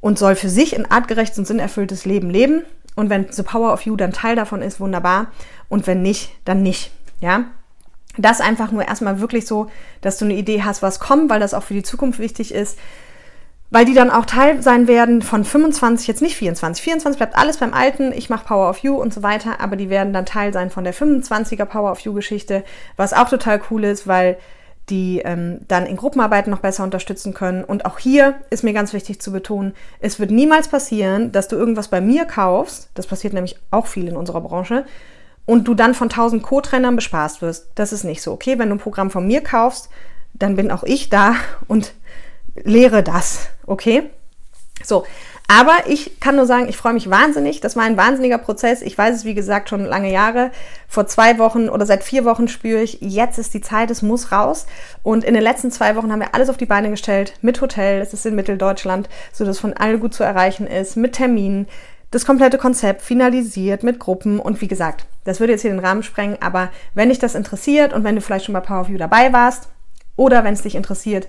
[0.00, 2.62] und soll für sich ein artgerechtes und sinnerfülltes Leben leben.
[2.94, 5.28] Und wenn The Power of You dann Teil davon ist, wunderbar.
[5.68, 6.90] Und wenn nicht, dann nicht.
[7.20, 7.46] Ja,
[8.18, 9.68] das einfach nur erstmal wirklich so,
[10.00, 12.78] dass du eine Idee hast, was kommt, weil das auch für die Zukunft wichtig ist.
[13.70, 16.82] Weil die dann auch Teil sein werden von 25, jetzt nicht 24.
[16.82, 19.90] 24 bleibt alles beim Alten, ich mache Power of You und so weiter, aber die
[19.90, 22.64] werden dann Teil sein von der 25er Power of You Geschichte,
[22.96, 24.38] was auch total cool ist, weil
[24.88, 27.62] die ähm, dann in Gruppenarbeiten noch besser unterstützen können.
[27.62, 31.56] Und auch hier ist mir ganz wichtig zu betonen, es wird niemals passieren, dass du
[31.56, 34.86] irgendwas bei mir kaufst, das passiert nämlich auch viel in unserer Branche,
[35.48, 37.68] und du dann von 1000 Co-Trainern bespaßt wirst.
[37.74, 38.32] Das ist nicht so.
[38.32, 39.88] Okay, wenn du ein Programm von mir kaufst,
[40.34, 41.94] dann bin auch ich da und
[42.54, 43.48] lehre das.
[43.64, 44.10] Okay?
[44.84, 45.06] So.
[45.50, 47.62] Aber ich kann nur sagen, ich freue mich wahnsinnig.
[47.62, 48.82] Das war ein wahnsinniger Prozess.
[48.82, 50.50] Ich weiß es, wie gesagt, schon lange Jahre.
[50.86, 54.30] Vor zwei Wochen oder seit vier Wochen spüre ich, jetzt ist die Zeit, es muss
[54.30, 54.66] raus.
[55.02, 57.32] Und in den letzten zwei Wochen haben wir alles auf die Beine gestellt.
[57.40, 60.98] Mit Hotel, es ist in Mitteldeutschland, sodass von allen gut zu erreichen ist.
[60.98, 61.66] Mit Terminen
[62.10, 66.02] das komplette Konzept finalisiert mit Gruppen und wie gesagt, das würde jetzt hier den Rahmen
[66.02, 68.96] sprengen, aber wenn dich das interessiert und wenn du vielleicht schon bei Power of You
[68.96, 69.68] dabei warst
[70.16, 71.28] oder wenn es dich interessiert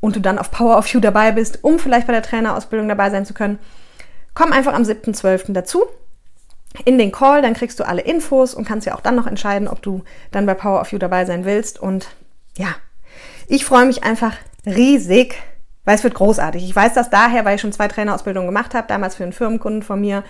[0.00, 3.10] und du dann auf Power of You dabei bist, um vielleicht bei der Trainerausbildung dabei
[3.10, 3.58] sein zu können,
[4.34, 5.52] komm einfach am 7.12.
[5.52, 5.84] dazu
[6.84, 9.68] in den Call, dann kriegst du alle Infos und kannst ja auch dann noch entscheiden,
[9.68, 12.08] ob du dann bei Power of You dabei sein willst und
[12.58, 12.74] ja,
[13.46, 14.34] ich freue mich einfach
[14.66, 15.36] riesig
[15.86, 16.62] weil es wird großartig.
[16.62, 19.82] Ich weiß das daher, weil ich schon zwei Trainerausbildungen gemacht habe, damals für einen Firmenkunden
[19.82, 20.22] von mir.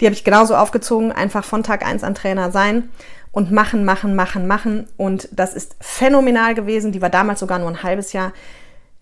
[0.00, 2.90] Die habe ich genauso aufgezogen, einfach von Tag eins an Trainer sein
[3.30, 4.86] und machen, machen, machen, machen.
[4.98, 6.92] Und das ist phänomenal gewesen.
[6.92, 8.32] Die war damals sogar nur ein halbes Jahr,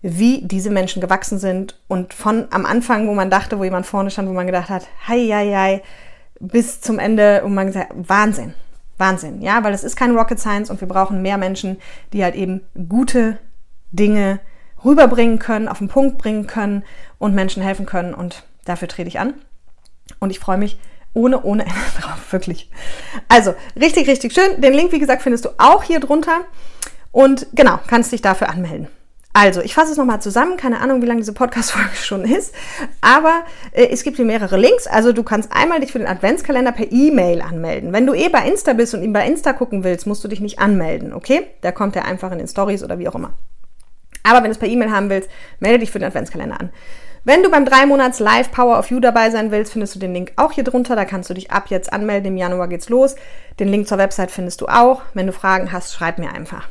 [0.01, 1.77] wie diese Menschen gewachsen sind.
[1.87, 4.87] Und von am Anfang, wo man dachte, wo jemand vorne stand, wo man gedacht hat,
[5.07, 5.83] hei, hei, hei,
[6.39, 8.53] bis zum Ende, wo man gesagt hat, Wahnsinn.
[8.97, 11.77] Wahnsinn, ja, weil es ist kein Rocket Science und wir brauchen mehr Menschen,
[12.13, 13.39] die halt eben gute
[13.91, 14.39] Dinge
[14.85, 16.83] rüberbringen können, auf den Punkt bringen können
[17.17, 18.13] und Menschen helfen können.
[18.13, 19.33] Und dafür trete ich an.
[20.19, 20.77] Und ich freue mich
[21.13, 22.69] ohne, ohne Ende drauf, wirklich.
[23.27, 24.61] Also, richtig, richtig schön.
[24.61, 26.41] Den Link, wie gesagt, findest du auch hier drunter.
[27.11, 28.87] Und genau, kannst dich dafür anmelden.
[29.37, 30.55] Also, ich fasse es nochmal zusammen.
[30.55, 32.53] Keine Ahnung, wie lange diese Podcast-Folge schon ist.
[33.01, 34.87] Aber äh, es gibt hier mehrere Links.
[34.87, 37.91] Also, du kannst einmal dich für den Adventskalender per E-Mail anmelden.
[37.91, 40.39] Wenn du eh bei Insta bist und ihn bei Insta gucken willst, musst du dich
[40.39, 41.47] nicht anmelden, okay?
[41.61, 43.33] Da kommt er einfach in den Stories oder wie auch immer.
[44.25, 46.69] Aber wenn du es per E-Mail haben willst, melde dich für den Adventskalender an.
[47.23, 50.13] Wenn du beim 3 Monats Live Power of You dabei sein willst, findest du den
[50.13, 50.95] Link auch hier drunter.
[50.95, 52.33] Da kannst du dich ab jetzt anmelden.
[52.33, 53.15] Im Januar geht's los.
[53.59, 55.01] Den Link zur Website findest du auch.
[55.13, 56.67] Wenn du Fragen hast, schreib mir einfach.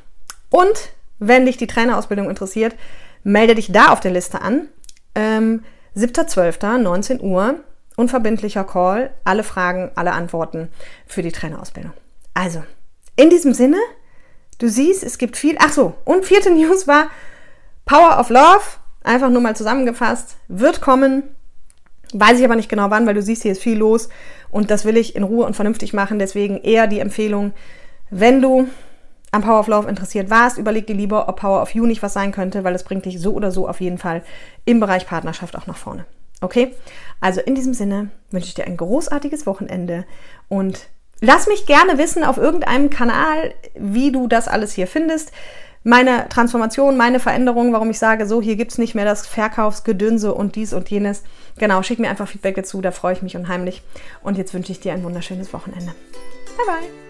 [0.50, 2.76] Und wenn dich die Trainerausbildung interessiert,
[3.24, 4.68] melde dich da auf der Liste an.
[5.16, 5.64] Ähm,
[5.96, 7.57] 7.12., 19 Uhr,
[7.96, 10.68] unverbindlicher Call, alle Fragen, alle Antworten
[11.07, 11.92] für die Trainerausbildung.
[12.34, 12.62] Also,
[13.16, 13.78] in diesem Sinne,
[14.59, 15.57] du siehst, es gibt viel.
[15.59, 17.11] Ach so, und vierte News war
[17.85, 18.62] Power of Love
[19.05, 21.24] Einfach nur mal zusammengefasst, wird kommen.
[22.14, 24.09] Weiß ich aber nicht genau wann, weil du siehst, hier ist viel los
[24.51, 26.18] und das will ich in Ruhe und vernünftig machen.
[26.18, 27.53] Deswegen eher die Empfehlung,
[28.09, 28.66] wenn du
[29.30, 32.14] am Power of Love interessiert warst, überleg dir lieber, ob Power of You nicht was
[32.14, 34.22] sein könnte, weil es bringt dich so oder so auf jeden Fall
[34.64, 36.07] im Bereich Partnerschaft auch nach vorne.
[36.41, 36.74] Okay?
[37.20, 40.07] Also in diesem Sinne wünsche ich dir ein großartiges Wochenende
[40.49, 40.89] und
[41.20, 45.32] lass mich gerne wissen auf irgendeinem Kanal, wie du das alles hier findest
[45.85, 50.35] meine Transformation, meine Veränderung, warum ich sage, so, hier gibt es nicht mehr das Verkaufsgedönse
[50.35, 51.22] und dies und jenes.
[51.59, 53.82] Genau, schick mir einfach Feedback dazu, da freue ich mich unheimlich.
[54.22, 55.95] Und jetzt wünsche ich dir ein wunderschönes Wochenende.
[56.57, 57.03] Bye, bye.